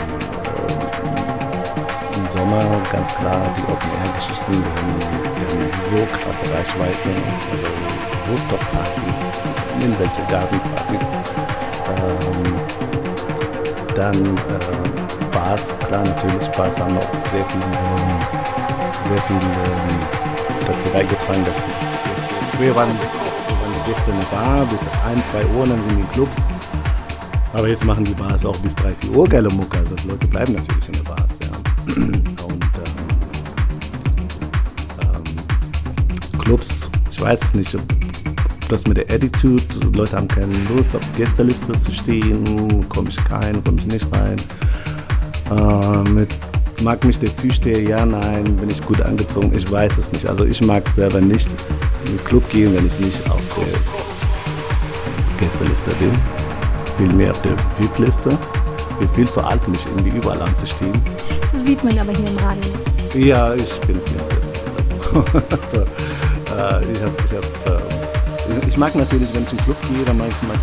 im 2.17 2.25
Sommer 2.30 2.59
ganz 2.91 3.15
klar 3.15 3.39
die 3.55 3.63
Open-Air-Geschichten, 3.71 4.51
die 4.51 4.63
haben 4.67 4.99
so 5.95 6.05
krasse 6.11 6.43
Reichweite, 6.53 7.07
also 7.53 7.67
Rooftop-Partys, 8.30 9.15
irgendwelche 9.80 10.21
Gartenpartys. 10.30 11.07
Ähm, 11.88 12.72
dann 13.95 14.15
äh, 14.15 15.29
Bars, 15.31 15.61
klar 15.87 16.03
natürlich, 16.03 16.47
Bars 16.49 16.79
haben 16.79 16.97
auch 16.97 17.11
sehr 17.29 17.45
viel, 17.45 17.61
ähm, 17.61 18.19
sehr 19.09 19.21
viel 19.23 19.35
ähm, 19.35 19.99
dazu 20.67 20.89
beigetragen, 20.91 21.45
dass 21.45 21.55
die, 21.55 22.57
früher 22.57 22.75
waren, 22.75 22.89
waren 22.89 23.73
die 23.75 23.91
Gäste 23.91 24.11
in 24.11 24.19
der 24.19 24.25
Bar 24.27 24.65
bis 24.65 24.79
1, 25.05 25.21
2 25.31 25.45
Uhr, 25.57 25.67
dann 25.67 25.79
sind 25.79 25.97
die 25.97 26.01
in 26.01 26.11
Clubs. 26.11 26.37
Aber 27.53 27.67
jetzt 27.67 27.85
machen 27.85 28.03
die 28.03 28.13
Bars 28.13 28.45
auch 28.45 28.57
bis 28.57 28.73
3, 28.75 28.91
4 29.01 29.11
Uhr 29.11 29.27
geile 29.27 29.49
Mucke, 29.49 29.77
also 29.77 29.95
die 29.95 30.07
Leute 30.07 30.27
bleiben 30.27 30.53
natürlich 30.53 30.87
in 30.87 30.93
den 30.93 31.03
Bars, 31.03 31.39
ja. 31.41 31.93
Und 31.95 32.63
ähm, 32.63 33.07
ähm, 35.01 36.39
Clubs, 36.39 36.89
ich 37.11 37.21
weiß 37.21 37.53
nicht, 37.53 37.75
ob 37.75 38.02
das 38.69 38.85
mit 38.88 38.98
der 38.98 39.06
Attitude, 39.06 39.64
Leute 39.94 40.18
haben 40.18 40.27
keine 40.27 40.53
Lust 40.76 40.95
auf 40.95 41.02
Gästeliste 41.18 41.73
zu 41.73 41.91
stehen, 41.91 42.88
komme 42.90 43.10
ich 43.10 43.31
rein, 43.31 43.64
komme 43.64 43.80
ich 43.80 43.88
nicht 43.88 44.06
rein. 44.11 44.38
Äh, 45.52 46.10
mit, 46.10 46.30
mag 46.81 47.03
mich 47.03 47.19
der 47.19 47.35
Türsteher, 47.35 47.81
ja, 47.81 48.06
nein, 48.06 48.44
bin 48.57 48.69
ich 48.69 48.81
gut 48.84 49.02
angezogen, 49.02 49.52
ich 49.56 49.69
weiß 49.72 49.98
es 49.98 50.11
nicht. 50.11 50.26
Also 50.27 50.45
ich 50.45 50.61
mag 50.61 50.88
selber 50.95 51.22
nicht 51.22 51.49
in 52.06 52.18
den 52.18 52.23
Club 52.26 52.48
gehen, 52.49 52.76
wenn 52.76 52.88
ich 52.88 52.99
nicht 52.99 53.30
auf 53.30 53.41
der 53.57 55.48
Gästeliste 55.48 55.91
bin. 55.95 56.11
Vielmehr 56.98 57.31
auf 57.31 57.41
der 57.41 57.53
VIP-Liste. 57.80 58.38
Ich 58.91 58.95
bin 58.98 59.10
viel 59.10 59.27
zu 59.27 59.41
alt, 59.41 59.61
um 59.65 59.72
mich 59.72 59.85
irgendwie 59.85 60.18
überall 60.18 60.41
anzustehen. 60.41 60.94
Das 61.52 61.65
sieht 61.65 61.84
man 61.84 61.98
aber 61.98 62.11
hier 62.11 62.27
im 62.27 62.38
Radio 62.38 62.72
nicht. 62.72 63.15
Ja, 63.15 63.53
ich 63.53 63.80
bin 63.81 63.99
44. 64.06 64.53
äh, 66.53 66.91
ich, 66.91 67.02
hab, 67.02 67.26
ich, 67.26 67.35
hab, 67.35 67.45
äh, 67.68 67.92
ich- 68.67 68.77
mag 68.77 68.95
natürlich, 68.95 69.33
wenn 69.33 69.43
ich 69.43 69.49
den 69.49 69.57
Club 69.59 69.77
gehe, 69.89 70.03
dann 70.05 70.17
mag 70.17 70.27
ich, 70.29 70.41
meinen 70.47 70.59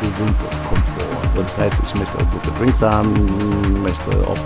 gewohnten 0.00 0.34
Komfort. 0.68 1.06
Das 1.36 1.56
heißt, 1.56 1.76
ich 1.84 1.94
möchte 1.94 2.18
auch 2.18 2.30
gute 2.30 2.50
Drinks 2.58 2.82
haben, 2.82 3.12
möchte 3.82 4.10
auch, 4.26 4.36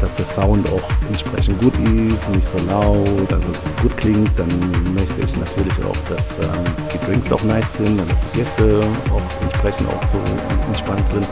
dass 0.00 0.14
der 0.14 0.24
Sound 0.26 0.66
auch 0.72 0.82
entsprechend 1.08 1.60
gut 1.60 1.74
ist, 1.78 2.28
nicht 2.30 2.48
so 2.48 2.56
laut, 2.68 3.32
also 3.32 3.48
gut 3.82 3.96
klingt. 3.96 4.30
Dann 4.38 4.48
möchte 4.94 5.20
ich 5.24 5.36
natürlich 5.36 5.72
auch, 5.84 5.96
dass 6.08 6.38
ähm, 6.48 6.64
die 6.92 7.04
Drinks 7.10 7.30
auch 7.32 7.42
nice 7.44 7.74
sind, 7.74 7.98
dass 7.98 8.06
die 8.08 8.38
Gäste 8.38 8.80
auch 9.12 9.42
entsprechend 9.42 9.88
auch 9.88 10.02
so 10.12 10.18
entspannt 10.68 11.08
sind. 11.08 11.26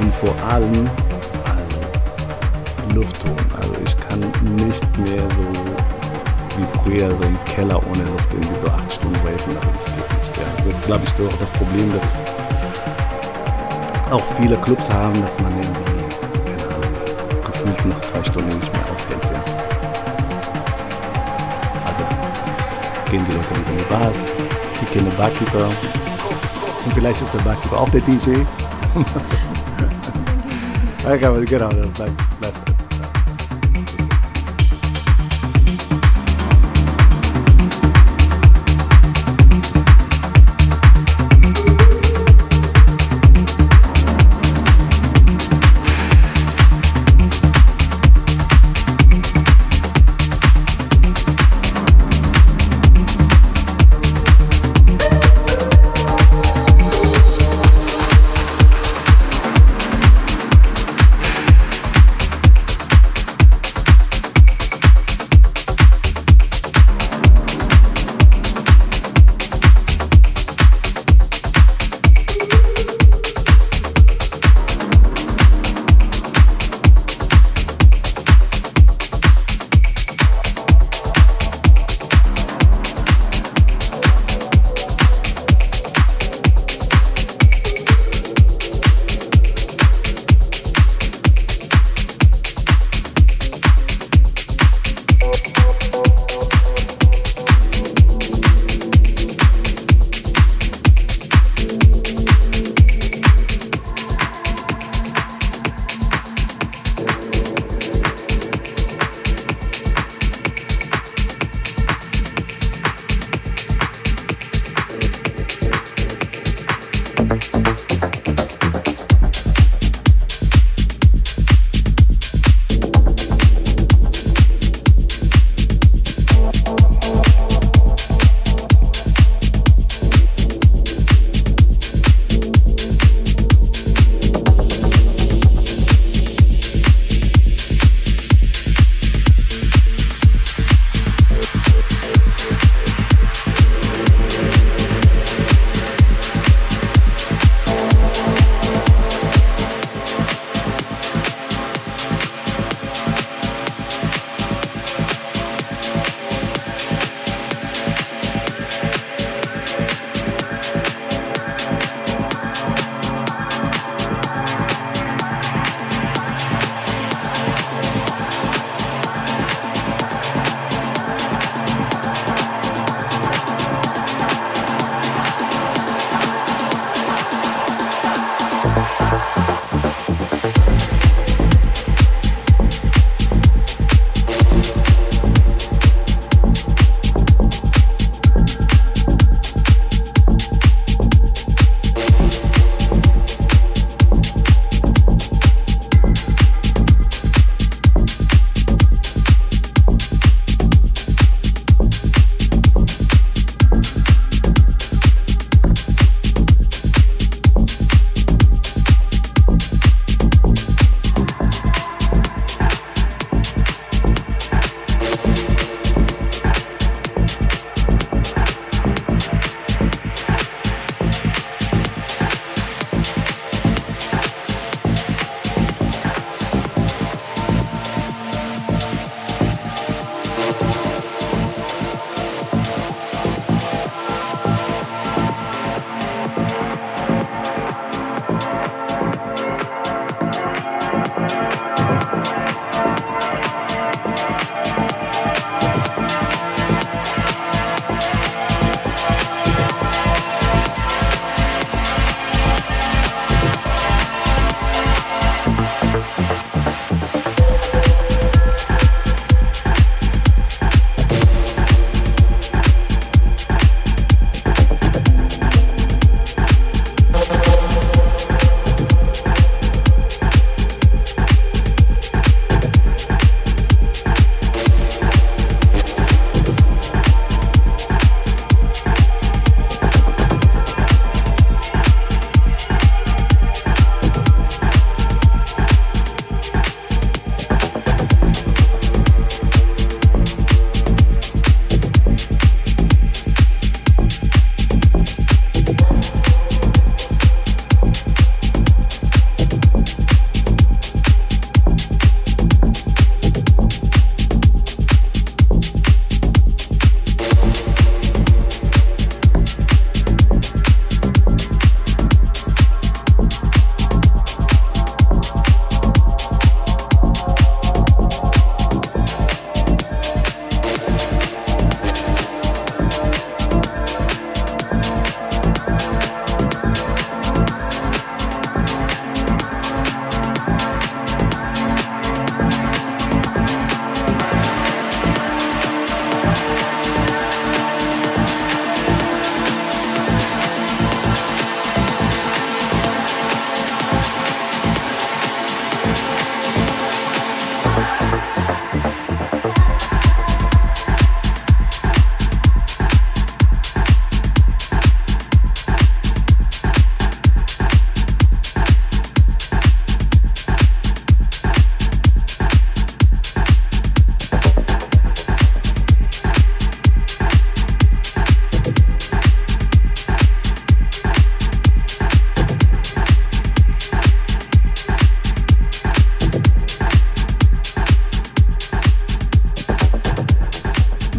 Und 0.00 0.14
vor 0.14 0.34
allem, 0.50 0.88
also 1.44 2.94
Luftton. 2.94 3.32
Also 3.60 3.72
ich 3.84 3.96
kann 4.08 4.20
nicht 4.56 4.98
mehr 4.98 5.22
so 5.36 5.95
wie 6.56 6.66
früher 6.78 7.10
so 7.16 7.22
im 7.22 7.38
Keller 7.44 7.78
ohne 7.86 8.02
Luft 8.02 8.32
irgendwie 8.32 8.60
so 8.60 8.68
acht 8.68 8.92
Stunden. 8.92 9.16
Also 9.16 9.52
das. 9.52 10.16
Das 10.66 10.74
ist 10.74 10.84
glaube 10.84 11.04
ich 11.04 11.10
so 11.10 11.24
auch 11.26 11.38
das 11.38 11.50
Problem, 11.52 11.92
dass 11.92 12.02
auch 14.12 14.24
viele 14.36 14.56
Clubs 14.56 14.90
haben, 14.90 15.20
dass 15.22 15.38
man 15.40 15.52
irgendwie, 15.52 15.94
keine 16.44 16.56
gefühlt 17.46 17.86
noch 17.86 18.00
zwei 18.00 18.24
Stunden 18.24 18.48
nicht 18.48 18.72
mehr 18.72 18.84
aushält, 18.92 19.24
ja. 19.24 19.44
Also 21.86 22.02
gehen 23.10 23.24
die 23.28 23.32
Leute 23.32 23.54
in 23.54 23.78
die 23.78 23.84
Bars, 23.84 24.18
die 24.80 24.86
kennen 24.86 25.12
Barkeeper 25.16 25.68
und 26.84 26.94
vielleicht 26.94 27.20
ist 27.20 27.34
der 27.34 27.40
Barkeeper 27.40 27.78
auch 27.80 27.90
der 27.90 28.00
DJ. 28.00 28.30
ja, 31.04 31.16
genau, 31.16 31.68
das 31.68 31.88
bleibt, 31.90 32.40
bleibt 32.40 32.65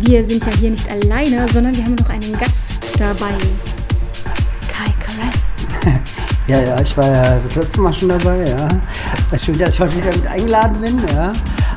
wir 0.07 0.25
sind 0.25 0.45
ja 0.45 0.53
hier 0.57 0.71
nicht 0.71 0.89
alleine, 0.89 1.45
sondern 1.51 1.75
wir 1.75 1.83
haben 1.83 1.95
noch 1.95 2.09
einen 2.09 2.31
Gast 2.39 2.79
dabei. 2.97 3.33
Kai 4.71 4.93
Karel. 4.99 5.99
Ja, 6.47 6.61
ja, 6.61 6.79
ich 6.79 6.95
war 6.95 7.05
ja 7.05 7.37
das 7.39 7.55
letzte 7.55 7.81
Mal 7.81 7.93
schon 7.93 8.07
dabei, 8.07 8.45
ja. 8.47 8.69
Schön, 9.37 9.57
dass 9.57 9.73
ich 9.73 9.79
heute 9.81 9.97
wieder 9.97 10.15
mit 10.15 10.25
eingeladen 10.27 10.79
bin, 10.79 10.97
ja. 11.13 11.33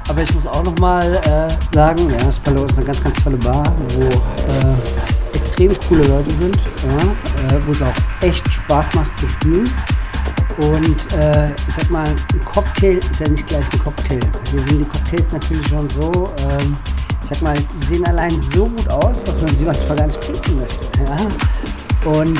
Aber 0.08 0.22
ich 0.22 0.32
muss 0.32 0.46
auch 0.46 0.62
noch 0.62 0.78
mal 0.78 1.02
äh, 1.02 1.74
sagen, 1.74 2.08
ja, 2.08 2.30
Spallo 2.30 2.66
ist 2.66 2.76
eine 2.76 2.86
ganz, 2.86 3.02
ganz 3.02 3.20
tolle 3.24 3.36
Bar, 3.38 3.64
wo 3.96 4.02
äh, 4.04 5.36
extrem 5.36 5.76
coole 5.88 6.04
Leute 6.04 6.30
sind, 6.40 6.56
ja, 6.86 7.56
äh, 7.56 7.60
wo 7.66 7.72
es 7.72 7.82
auch 7.82 7.92
echt 8.20 8.48
Spaß 8.48 8.94
macht 8.94 9.18
zu 9.18 9.28
spielen. 9.28 9.68
Und 10.58 11.12
äh, 11.14 11.50
ich 11.50 11.74
sag 11.74 11.90
mal, 11.90 12.06
ein 12.06 12.44
Cocktail 12.44 12.98
ist 12.98 13.18
ja 13.18 13.28
nicht 13.28 13.48
gleich 13.48 13.64
ein 13.72 13.78
Cocktail. 13.80 14.20
Hier 14.52 14.60
sind 14.60 14.78
die 14.78 14.84
Cocktails 14.84 15.32
natürlich 15.32 15.66
schon 15.66 15.90
so, 15.90 16.32
ähm, 16.48 16.76
sag 17.30 17.42
mal, 17.42 17.56
die 17.56 17.86
sehen 17.86 18.06
allein 18.06 18.32
so 18.54 18.66
gut 18.66 18.88
aus, 18.88 19.24
dass 19.24 19.40
man 19.40 19.54
sie 19.56 19.64
manchmal 19.64 19.96
gar 19.96 20.06
nicht 20.06 20.20
trinken 20.20 20.56
möchte. 20.58 20.86
Ja? 21.04 22.10
Und 22.10 22.38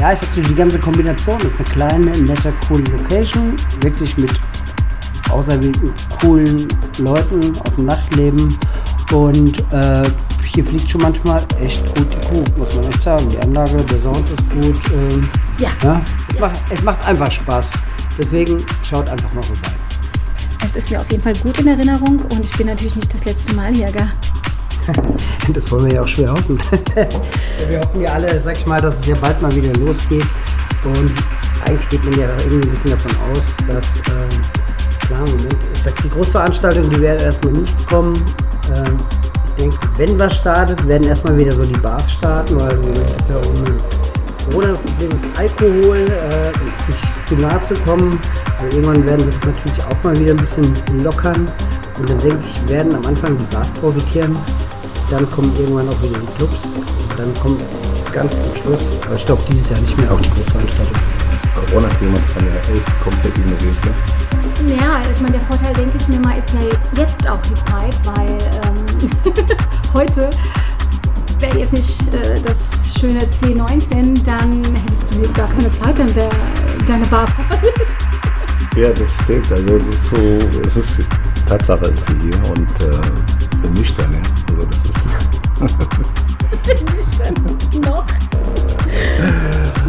ja, 0.00 0.12
ich 0.12 0.18
sag 0.18 0.34
so, 0.34 0.40
die 0.40 0.54
ganze 0.54 0.78
Kombination 0.78 1.38
ist 1.40 1.56
eine 1.58 1.68
kleine, 1.70 2.10
nette, 2.10 2.52
coole 2.66 2.82
Location, 2.84 3.54
wirklich 3.80 4.16
mit 4.18 4.32
auserwählten, 5.30 5.92
coolen 6.20 6.68
Leuten 6.98 7.56
aus 7.60 7.74
dem 7.76 7.86
Nachtleben. 7.86 8.58
Und 9.12 9.58
äh, 9.72 10.02
hier 10.44 10.64
fliegt 10.64 10.90
schon 10.90 11.02
manchmal 11.02 11.42
echt 11.60 11.86
gut 11.94 12.06
die 12.10 12.28
Kuh, 12.28 12.44
muss 12.58 12.74
man 12.74 12.84
echt 12.88 13.02
sagen. 13.02 13.28
Die 13.30 13.38
Anlage, 13.38 13.76
der 13.76 14.00
Sound 14.00 14.24
ist 14.28 14.50
gut. 14.50 14.80
Ähm, 14.92 15.30
Ja. 15.58 15.68
ja, 15.82 16.02
es, 16.34 16.40
Macht, 16.40 16.60
es 16.70 16.82
macht 16.82 17.06
einfach 17.06 17.30
Spaß. 17.30 17.70
Deswegen 18.18 18.58
schaut 18.82 19.08
einfach 19.08 19.32
mal 19.34 19.42
vorbei. 19.42 19.70
Es 20.64 20.76
ist 20.76 20.90
mir 20.90 21.00
auf 21.00 21.10
jeden 21.10 21.22
Fall 21.22 21.34
gut 21.36 21.58
in 21.58 21.66
Erinnerung 21.66 22.18
und 22.20 22.44
ich 22.44 22.52
bin 22.52 22.66
natürlich 22.66 22.96
nicht 22.96 23.12
das 23.12 23.24
letzte 23.24 23.54
Mal 23.54 23.74
hier, 23.74 23.90
gell? 23.90 24.10
Das 25.52 25.70
wollen 25.70 25.86
wir 25.86 25.94
ja 25.94 26.02
auch 26.02 26.08
schwer 26.08 26.32
hoffen. 26.32 26.58
wir 27.68 27.80
hoffen 27.80 28.00
ja 28.00 28.12
alle, 28.12 28.40
sag 28.42 28.56
ich 28.56 28.66
mal, 28.66 28.80
dass 28.80 28.94
es 29.00 29.06
ja 29.06 29.16
bald 29.20 29.40
mal 29.42 29.54
wieder 29.54 29.72
losgeht. 29.80 30.26
Und 30.84 31.12
eigentlich 31.66 31.88
geht 31.88 32.04
man 32.04 32.18
ja 32.18 32.28
irgendwie 32.44 32.68
ein 32.68 32.70
bisschen 32.70 32.90
davon 32.90 33.12
aus, 33.30 33.56
dass, 33.66 33.98
äh, 34.00 35.06
klar, 35.06 35.20
Moment, 35.20 35.56
ich 35.74 35.82
sag, 35.82 36.02
die 36.02 36.08
Großveranstaltung, 36.08 36.90
die 36.90 37.00
werden 37.00 37.20
erstmal 37.20 37.52
nicht 37.54 37.86
kommen. 37.86 38.14
Ähm, 38.74 38.96
ich 39.46 39.62
denke, 39.62 39.76
wenn 39.96 40.18
was 40.18 40.36
startet, 40.36 40.86
werden 40.86 41.06
erstmal 41.08 41.36
wieder 41.36 41.52
so 41.52 41.64
die 41.64 41.78
Bars 41.80 42.10
starten, 42.12 42.58
weil 42.58 42.72
im 42.72 42.80
Moment 42.80 43.20
ist 43.20 43.28
ja 43.28 43.36
auch 43.36 43.92
Corona 44.44 44.68
das 44.68 44.82
Problem 44.82 45.20
mit 45.20 45.38
Alkohol, 45.38 45.98
äh, 45.98 46.52
sich 46.86 47.26
zu 47.26 47.36
nahe 47.36 47.60
zu 47.62 47.74
kommen. 47.84 48.18
Aber 48.58 48.72
irgendwann 48.72 49.06
werden 49.06 49.20
sie 49.20 49.30
das 49.30 49.44
natürlich 49.44 49.86
auch 49.86 50.04
mal 50.04 50.18
wieder 50.18 50.32
ein 50.32 50.36
bisschen 50.36 51.02
lockern. 51.02 51.48
Und 51.98 52.10
dann 52.10 52.18
denke 52.18 52.38
ich, 52.42 52.68
werden 52.68 52.94
am 52.94 53.04
Anfang 53.06 53.36
die 53.38 53.54
Bars 53.54 53.70
profitieren. 53.72 54.36
Dann 55.12 55.30
kommen 55.30 55.54
irgendwann 55.58 55.86
auch 55.90 56.02
wieder 56.02 56.18
die 56.18 56.32
Clubs. 56.38 56.64
Und 56.64 57.18
dann 57.18 57.34
kommt 57.34 57.60
ganz 58.14 58.44
zum 58.44 58.56
Schluss, 58.56 58.96
aber 59.04 59.16
ich 59.16 59.26
glaube 59.26 59.42
dieses 59.46 59.68
Jahr 59.68 59.80
nicht 59.80 59.98
mehr 59.98 60.10
auch 60.10 60.18
die 60.18 60.30
Großveranstaltung. 60.30 60.96
Corona-Thema 61.54 62.18
dann 62.34 62.46
ja 62.46 62.74
echt 62.74 63.00
komplett 63.04 63.36
ignoriert. 63.36 63.76
Ne? 63.84 64.74
Ja, 64.74 65.02
ich 65.02 65.20
meine, 65.20 65.32
der 65.32 65.42
Vorteil, 65.42 65.74
denke 65.74 65.98
ich 65.98 66.08
mir 66.08 66.18
mal, 66.20 66.38
ist 66.38 66.54
ja 66.54 66.60
jetzt, 66.62 66.96
jetzt 66.96 67.28
auch 67.28 67.42
die 67.42 67.54
Zeit, 67.56 67.94
weil 68.06 68.38
ähm, 68.64 69.10
heute 69.92 70.30
wäre 71.40 71.58
jetzt 71.58 71.74
nicht 71.74 72.14
äh, 72.14 72.40
das 72.46 72.98
schöne 72.98 73.20
C19, 73.20 74.24
dann 74.24 74.62
hättest 74.64 75.14
du 75.14 75.20
jetzt 75.20 75.34
gar 75.34 75.48
keine 75.48 75.68
Zeit, 75.68 75.98
dann 75.98 76.14
wäre 76.14 76.30
deine 76.86 77.06
Bar 77.08 77.26
voll. 77.26 77.70
Ja, 78.76 78.88
das 78.88 79.08
stimmt. 79.24 79.52
Also 79.52 79.76
es 79.76 79.88
ist 79.88 80.08
so, 80.08 80.16
es 80.16 80.76
ist 80.76 81.06
Tatsache 81.46 81.84
ist 81.84 82.02
sie 82.08 82.30
hier 82.30 82.50
und 82.50 82.70
äh. 82.80 83.31
Noch? 85.62 85.68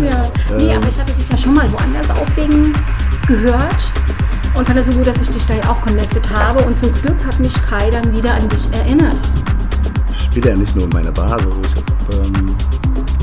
ja. 0.01 0.31
Nee, 0.57 0.75
aber 0.75 0.87
ich 0.87 0.99
hatte 0.99 1.13
dich 1.13 1.29
ja 1.29 1.37
schon 1.37 1.53
mal 1.55 1.71
woanders 1.71 2.09
auflegen 2.11 2.73
gehört 3.27 3.91
und 4.55 4.67
fand 4.67 4.79
es 4.79 4.85
so 4.85 4.91
gut, 4.91 5.07
dass 5.07 5.19
ich 5.21 5.29
dich 5.29 5.45
da 5.47 5.55
ja 5.55 5.67
auch 5.69 5.81
connected 5.81 6.29
habe. 6.29 6.63
Und 6.63 6.77
zum 6.77 6.93
Glück 6.93 7.25
hat 7.25 7.39
mich 7.39 7.53
Kai 7.53 7.89
dann 7.89 8.15
wieder 8.15 8.35
an 8.35 8.47
dich 8.49 8.71
erinnert. 8.71 9.17
ich 10.11 10.25
spiele 10.25 10.51
ja 10.51 10.55
nicht 10.55 10.75
nur 10.75 10.85
in 10.85 10.91
meiner 10.91 11.11
Bar, 11.11 11.31
also 11.31 11.49
ich 11.63 11.75
habe 11.75 11.87
ähm, 12.27 12.55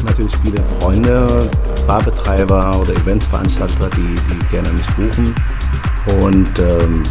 natürlich 0.05 0.36
viele 0.43 0.60
Freunde, 0.81 1.48
Barbetreiber 1.86 2.81
oder 2.81 2.94
Eventveranstalter, 2.94 3.89
die, 3.90 4.16
die 4.28 4.39
gerne 4.51 4.72
mich 4.72 4.86
buchen. 4.97 5.32
Und 6.20 6.59
ähm, 6.59 7.05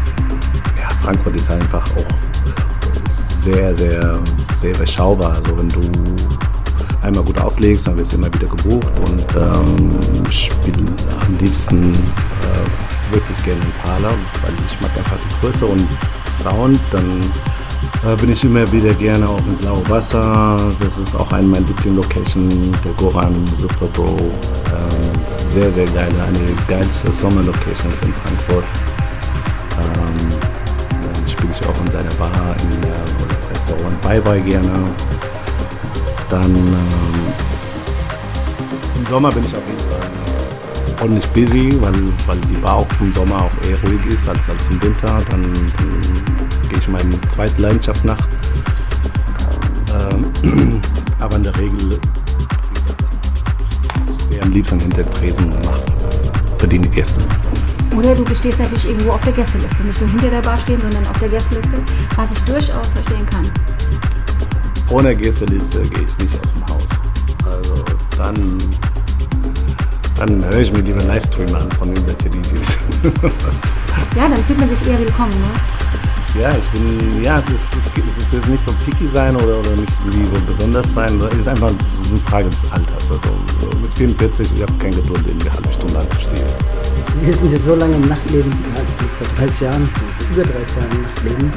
ja, 0.77 0.89
Frankfurt 1.01 1.35
ist 1.35 1.49
einfach 1.49 1.85
auch 1.95 2.13
sehr, 3.43 3.73
sehr, 3.77 4.21
sehr 4.61 4.75
überschaubar. 4.75 5.35
Also 5.35 5.57
wenn 5.57 5.69
du 5.69 5.81
einmal 7.01 7.23
gut 7.23 7.39
auflegst, 7.39 7.87
dann 7.87 7.97
wirst 7.97 8.13
du 8.13 8.17
immer 8.17 8.33
wieder 8.33 8.47
gebucht 8.47 8.93
und 9.07 9.25
ähm, 9.35 10.31
spiele 10.31 10.85
am 11.25 11.37
liebsten 11.39 11.93
äh, 11.93 13.13
wirklich 13.13 13.43
gerne 13.43 13.61
im 13.61 13.71
Parler, 13.83 14.11
weil 14.41 14.53
ich 14.65 14.79
mag 14.81 14.97
einfach 14.97 15.17
die 15.17 15.45
Größe 15.45 15.65
und 15.65 15.87
Sound, 16.43 16.79
dann 16.91 17.21
äh, 18.05 18.15
bin 18.15 18.31
ich 18.31 18.43
immer 18.43 18.69
wieder 18.71 18.93
gerne 18.93 19.27
auch 19.27 19.39
im 19.39 19.55
Blau 19.57 19.81
Wasser. 19.89 20.57
Das 20.79 20.97
ist 20.97 21.15
auch 21.15 21.31
eine 21.33 21.47
meiner 21.47 21.67
Lieblingslocations, 21.67 22.71
der 22.83 22.93
Goran 22.93 23.35
Super 23.59 23.87
Bro. 23.87 24.15
Ähm, 24.15 25.11
sehr, 25.53 25.71
sehr 25.73 25.85
geile, 25.85 26.23
eine 26.23 26.39
der 26.39 26.77
geilsten 26.77 27.13
Sommerlocations 27.13 27.95
in 28.03 28.13
Frankfurt. 28.13 28.65
Ähm, 29.77 30.29
dann 31.01 31.27
spiele 31.27 31.49
ich 31.51 31.67
auch 31.67 31.81
in 31.81 31.91
seiner 31.91 32.13
Bar, 32.15 32.55
in 32.61 32.81
der 32.81 33.48
Restaurant 33.69 34.01
Bye 34.01 34.21
Bye 34.21 34.41
gerne. 34.41 34.71
Dann 36.29 36.55
ähm, 36.55 36.73
im 38.97 39.05
Sommer 39.05 39.29
bin 39.31 39.43
ich 39.43 39.55
auf 39.55 39.63
jeden 39.67 39.79
Fall 39.79 41.01
ordentlich 41.01 41.27
busy, 41.29 41.81
weil, 41.81 41.93
weil 42.27 42.39
die 42.41 42.55
Bar 42.55 42.77
auch 42.77 42.87
im 42.99 43.13
Sommer 43.13 43.43
auch 43.43 43.69
eher 43.69 43.79
ruhig 43.83 44.05
ist 44.07 44.27
als, 44.27 44.49
als 44.49 44.67
im 44.69 44.81
Winter. 44.81 45.21
Dann, 45.29 45.43
dann 45.43 46.69
gehe 46.69 46.79
ich 46.79 46.87
meiner 46.87 47.21
zweiten 47.33 47.61
Leidenschaft 47.61 48.03
nach. 48.05 48.27
Ähm, 49.93 50.81
aber 51.19 51.35
in 51.35 51.43
der 51.43 51.57
Regel, 51.57 51.99
stehe 54.25 54.41
am 54.41 54.51
liebsten 54.51 54.79
hinter 54.79 55.09
Tresen 55.11 55.51
und 55.51 55.65
mache 55.65 56.67
die 56.67 56.79
Gäste. 56.79 57.21
Oder 57.95 58.15
du 58.15 58.23
bestehst 58.23 58.59
natürlich 58.59 58.85
irgendwo 58.85 59.11
auf 59.11 59.21
der 59.21 59.33
Gästeliste. 59.33 59.83
Nicht 59.83 59.99
nur 60.01 60.09
hinter 60.09 60.29
der 60.29 60.41
Bar 60.41 60.57
stehen, 60.57 60.79
sondern 60.79 61.05
auf 61.07 61.19
der 61.19 61.29
Gästeliste, 61.29 61.77
was 62.15 62.31
ich 62.31 62.39
durchaus 62.43 62.87
verstehen 62.89 63.25
kann. 63.25 63.51
Ohne 64.89 65.15
Gästeliste 65.15 65.81
gehe 65.81 66.05
ich 66.05 66.17
nicht 66.17 66.39
aus 66.39 66.51
dem 66.53 66.75
Haus. 66.75 66.87
Also 67.45 67.75
dann, 68.17 68.57
dann 70.17 70.45
höre 70.45 70.61
ich 70.61 70.71
mir 70.71 70.81
lieber 70.81 70.99
einen 70.99 71.09
Livestream 71.09 71.53
an 71.55 71.69
von 71.71 71.89
irgendwelchen 71.89 72.31
DJs. 72.31 72.77
Ja, 74.15 74.27
dann 74.27 74.43
fühlt 74.45 74.59
man 74.59 74.69
sich 74.75 74.87
eher 74.87 74.99
willkommen, 74.99 75.31
ne? 75.31 76.39
Ja, 76.39 76.51
ich 76.51 76.65
bin, 76.69 77.23
ja, 77.23 77.41
das, 77.41 77.55
es 77.55 78.23
ist 78.23 78.33
jetzt 78.33 78.47
nicht 78.47 78.63
so 78.65 78.73
picky 78.85 79.09
sein 79.13 79.35
oder, 79.35 79.59
oder 79.59 79.71
nicht 79.71 79.91
irgendwie 80.05 80.35
so 80.35 80.41
besonders 80.45 80.93
sein. 80.93 81.19
Es 81.21 81.37
ist 81.37 81.47
einfach 81.47 81.69
eine 81.69 82.19
Frage 82.25 82.49
des 82.49 82.71
Alters. 82.71 83.03
Also 83.09 83.19
so 83.61 83.77
mit 83.79 83.93
44, 83.95 84.55
ich 84.55 84.61
habe 84.61 84.73
keine 84.73 84.95
Geduld, 84.95 85.27
in 85.27 85.41
eine 85.41 85.51
halbe 85.51 85.73
Stunde 85.73 85.99
anzustehen. 85.99 86.47
Wir 87.21 87.33
sind 87.33 87.51
jetzt 87.51 87.65
so 87.65 87.75
lange 87.75 87.95
im 87.95 88.07
Nachtleben, 88.07 88.51
seit 89.19 89.47
30 89.47 89.61
Jahren, 89.61 89.89
über 90.31 90.43
30 90.43 90.75
Jahren 90.77 90.91
im 90.91 91.01
Nachtleben. 91.01 91.51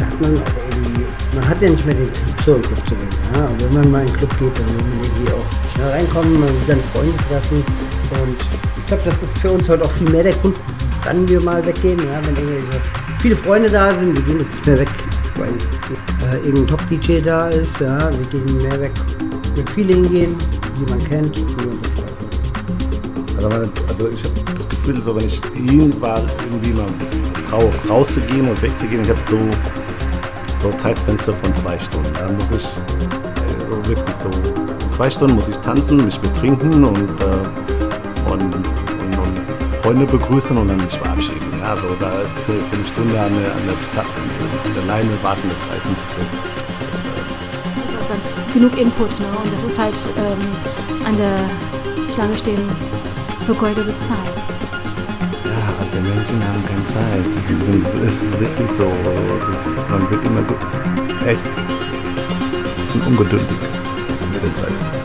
Hat 0.00 0.20
man 0.20 0.32
irgendwie, 0.34 1.04
man 1.34 1.48
hat 1.48 1.62
ja 1.62 1.70
nicht 1.70 1.86
mehr 1.86 1.94
den 1.94 2.12
Trieb, 2.12 2.36
so 2.44 2.54
im 2.54 2.62
Club 2.62 2.88
zu 2.88 2.94
gehen. 2.94 3.08
Ja? 3.34 3.44
Aber 3.44 3.60
wenn 3.60 3.74
man 3.74 3.90
mal 3.90 4.00
in 4.00 4.06
den 4.06 4.16
Club 4.16 4.30
geht, 4.38 4.58
dann 4.58 4.66
will 4.66 4.84
man 4.84 5.04
irgendwie 5.04 5.32
auch 5.32 5.72
schnell 5.74 5.88
reinkommen, 5.90 6.40
man 6.40 6.48
will 6.48 6.66
seine 6.66 6.82
Freunde 6.94 7.16
treffen. 7.28 7.64
Und 8.22 8.36
ich 8.76 8.86
glaube, 8.86 9.02
das 9.04 9.22
ist 9.22 9.38
für 9.38 9.50
uns 9.50 9.68
heute 9.68 9.84
auch 9.84 9.92
viel 9.92 10.10
mehr 10.10 10.24
der 10.24 10.34
Grund, 10.34 10.56
wann 11.04 11.28
wir 11.28 11.40
mal 11.40 11.64
weggehen. 11.64 11.98
Ja? 11.98 12.20
Wenn 12.24 12.36
irgendwelche 12.36 12.80
viele 13.18 13.36
Freunde 13.36 13.70
da 13.70 13.92
sind, 13.94 14.16
wir 14.16 14.24
gehen 14.24 14.40
jetzt 14.40 14.52
nicht 14.52 14.66
mehr 14.66 14.78
weg, 14.80 14.88
weil 15.36 15.54
äh, 16.28 16.36
irgendein 16.38 16.66
Top-DJ 16.66 17.20
da 17.20 17.46
ist. 17.48 17.80
Ja? 17.80 17.98
Wir 17.98 18.26
gehen 18.40 18.58
mehr 18.58 18.80
weg, 18.80 18.92
wenn 19.54 19.66
viele 19.68 19.94
hingehen, 19.94 20.36
die 20.78 20.90
man 20.90 21.02
kennt, 21.04 21.36
die 21.36 21.66
man 21.66 21.78
hat. 21.96 22.01
Also, 23.44 23.72
also 23.88 24.08
ich 24.08 24.22
habe 24.22 24.54
das 24.54 24.68
Gefühl, 24.68 25.02
so 25.02 25.16
wenn 25.16 25.26
ich 25.26 25.40
irgendwann 25.54 26.22
irgendwie 26.44 26.72
mal 26.72 26.86
trau, 27.50 27.72
rauszugehen 27.88 28.48
und 28.48 28.62
wegzugehen, 28.62 29.02
ich 29.02 29.10
habe 29.10 29.20
so, 29.28 29.38
so 30.62 30.76
Zeitfenster 30.78 31.34
von 31.34 31.52
zwei 31.56 31.76
Stunden. 31.78 32.12
Da 32.14 32.28
muss 32.28 32.50
ich 32.52 32.64
äh, 32.64 33.88
wirklich 33.88 34.14
so 34.22 34.30
zwei 34.94 35.10
Stunden 35.10 35.34
muss 35.34 35.48
ich 35.48 35.58
tanzen, 35.58 36.04
mich 36.04 36.20
betrinken 36.20 36.84
und, 36.84 37.20
äh, 37.20 38.30
und, 38.30 38.42
und, 38.42 38.54
und 38.54 39.40
Freunde 39.82 40.06
begrüßen 40.06 40.56
und 40.56 40.68
dann 40.68 40.76
mich 40.76 40.96
verabschieden. 40.96 41.52
Ja, 41.60 41.76
so 41.76 41.96
da 41.98 42.20
ist 42.20 42.30
für, 42.46 42.52
für 42.52 42.76
eine 42.76 42.86
Stunde 42.86 43.20
an 43.20 43.32
der, 43.34 43.52
an 43.52 43.66
der 43.66 43.76
Stadt, 43.90 44.06
an 44.06 44.74
der 44.74 44.84
Leine 44.84 45.10
wartende 45.22 45.56
Zeit 45.66 45.82
drin. 45.84 46.26
Das 47.74 48.02
ist 48.02 48.08
dann 48.08 48.54
genug 48.54 48.78
Input, 48.78 49.18
ne? 49.18 49.26
Und 49.42 49.52
das 49.52 49.64
ist 49.64 49.78
halt 49.78 49.94
ähm, 50.16 51.06
an 51.06 51.16
der 51.16 52.14
Schlange 52.14 52.38
stehen 52.38 53.01
vergeudete 53.42 53.98
Zeit. 53.98 54.32
Ja, 55.44 55.74
alte 55.80 56.00
Menschen 56.00 56.42
haben 56.42 56.64
keine 56.66 56.86
Zeit. 56.86 57.26
Es 58.06 58.22
ist 58.22 58.40
wirklich 58.40 58.70
so. 58.70 58.90
Das, 59.40 59.90
man 59.90 60.10
wird 60.10 60.24
immer. 60.24 60.44
Echt. 61.26 61.44
bisschen 62.80 63.02
ungeduldig 63.02 63.46
mit 64.32 64.42
der 64.42 64.54
Zeit. 64.54 65.01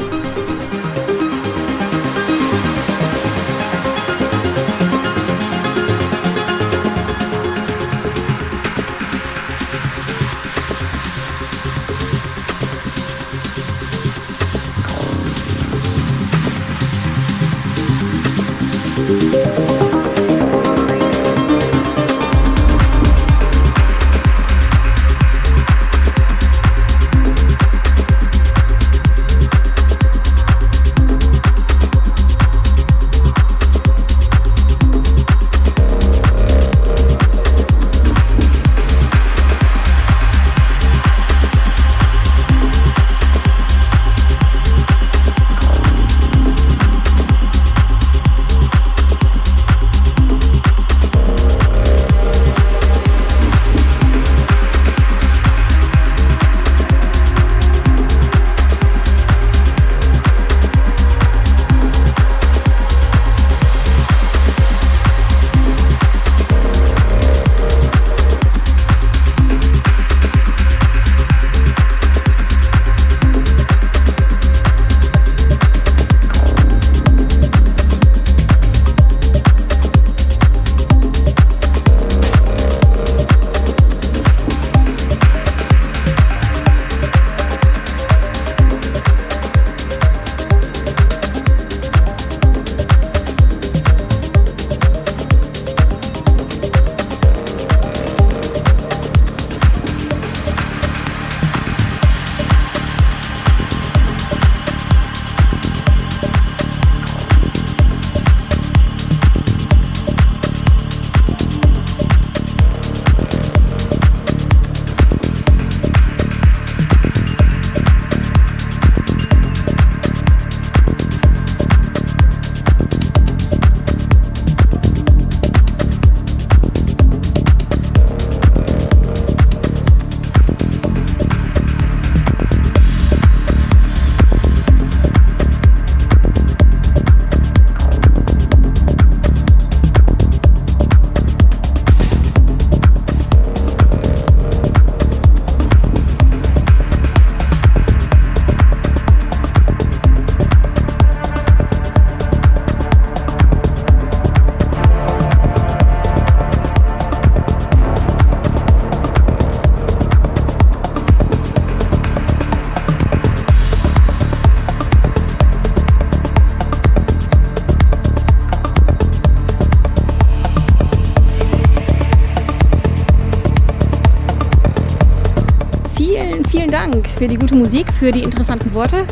Für 177.18 177.28
die 177.28 177.38
gute 177.38 177.56
Musik, 177.56 177.92
für 177.94 178.12
die 178.12 178.22
interessanten 178.22 178.74
Worte. 178.74 179.06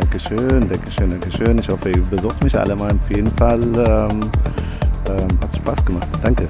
Dankeschön, 0.00 0.68
Dankeschön, 0.68 1.10
Dankeschön. 1.10 1.58
Ich 1.58 1.68
hoffe, 1.68 1.90
ihr 1.90 2.02
besucht 2.02 2.42
mich 2.42 2.58
alle 2.58 2.74
mal 2.74 2.90
auf 2.90 3.10
jeden 3.10 3.30
Fall. 3.36 3.60
Ähm, 3.62 4.20
ähm, 5.08 5.40
hat 5.40 5.56
Spaß 5.56 5.84
gemacht. 5.84 6.08
Danke. 6.22 6.46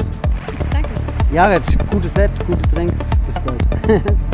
Danke. 0.71 0.89
Jared, 1.33 1.63
gutes 1.91 2.15
Set, 2.15 2.31
gutes 2.47 2.71
Drinks. 2.71 2.95
Bis 3.27 3.43
bald. 3.45 4.17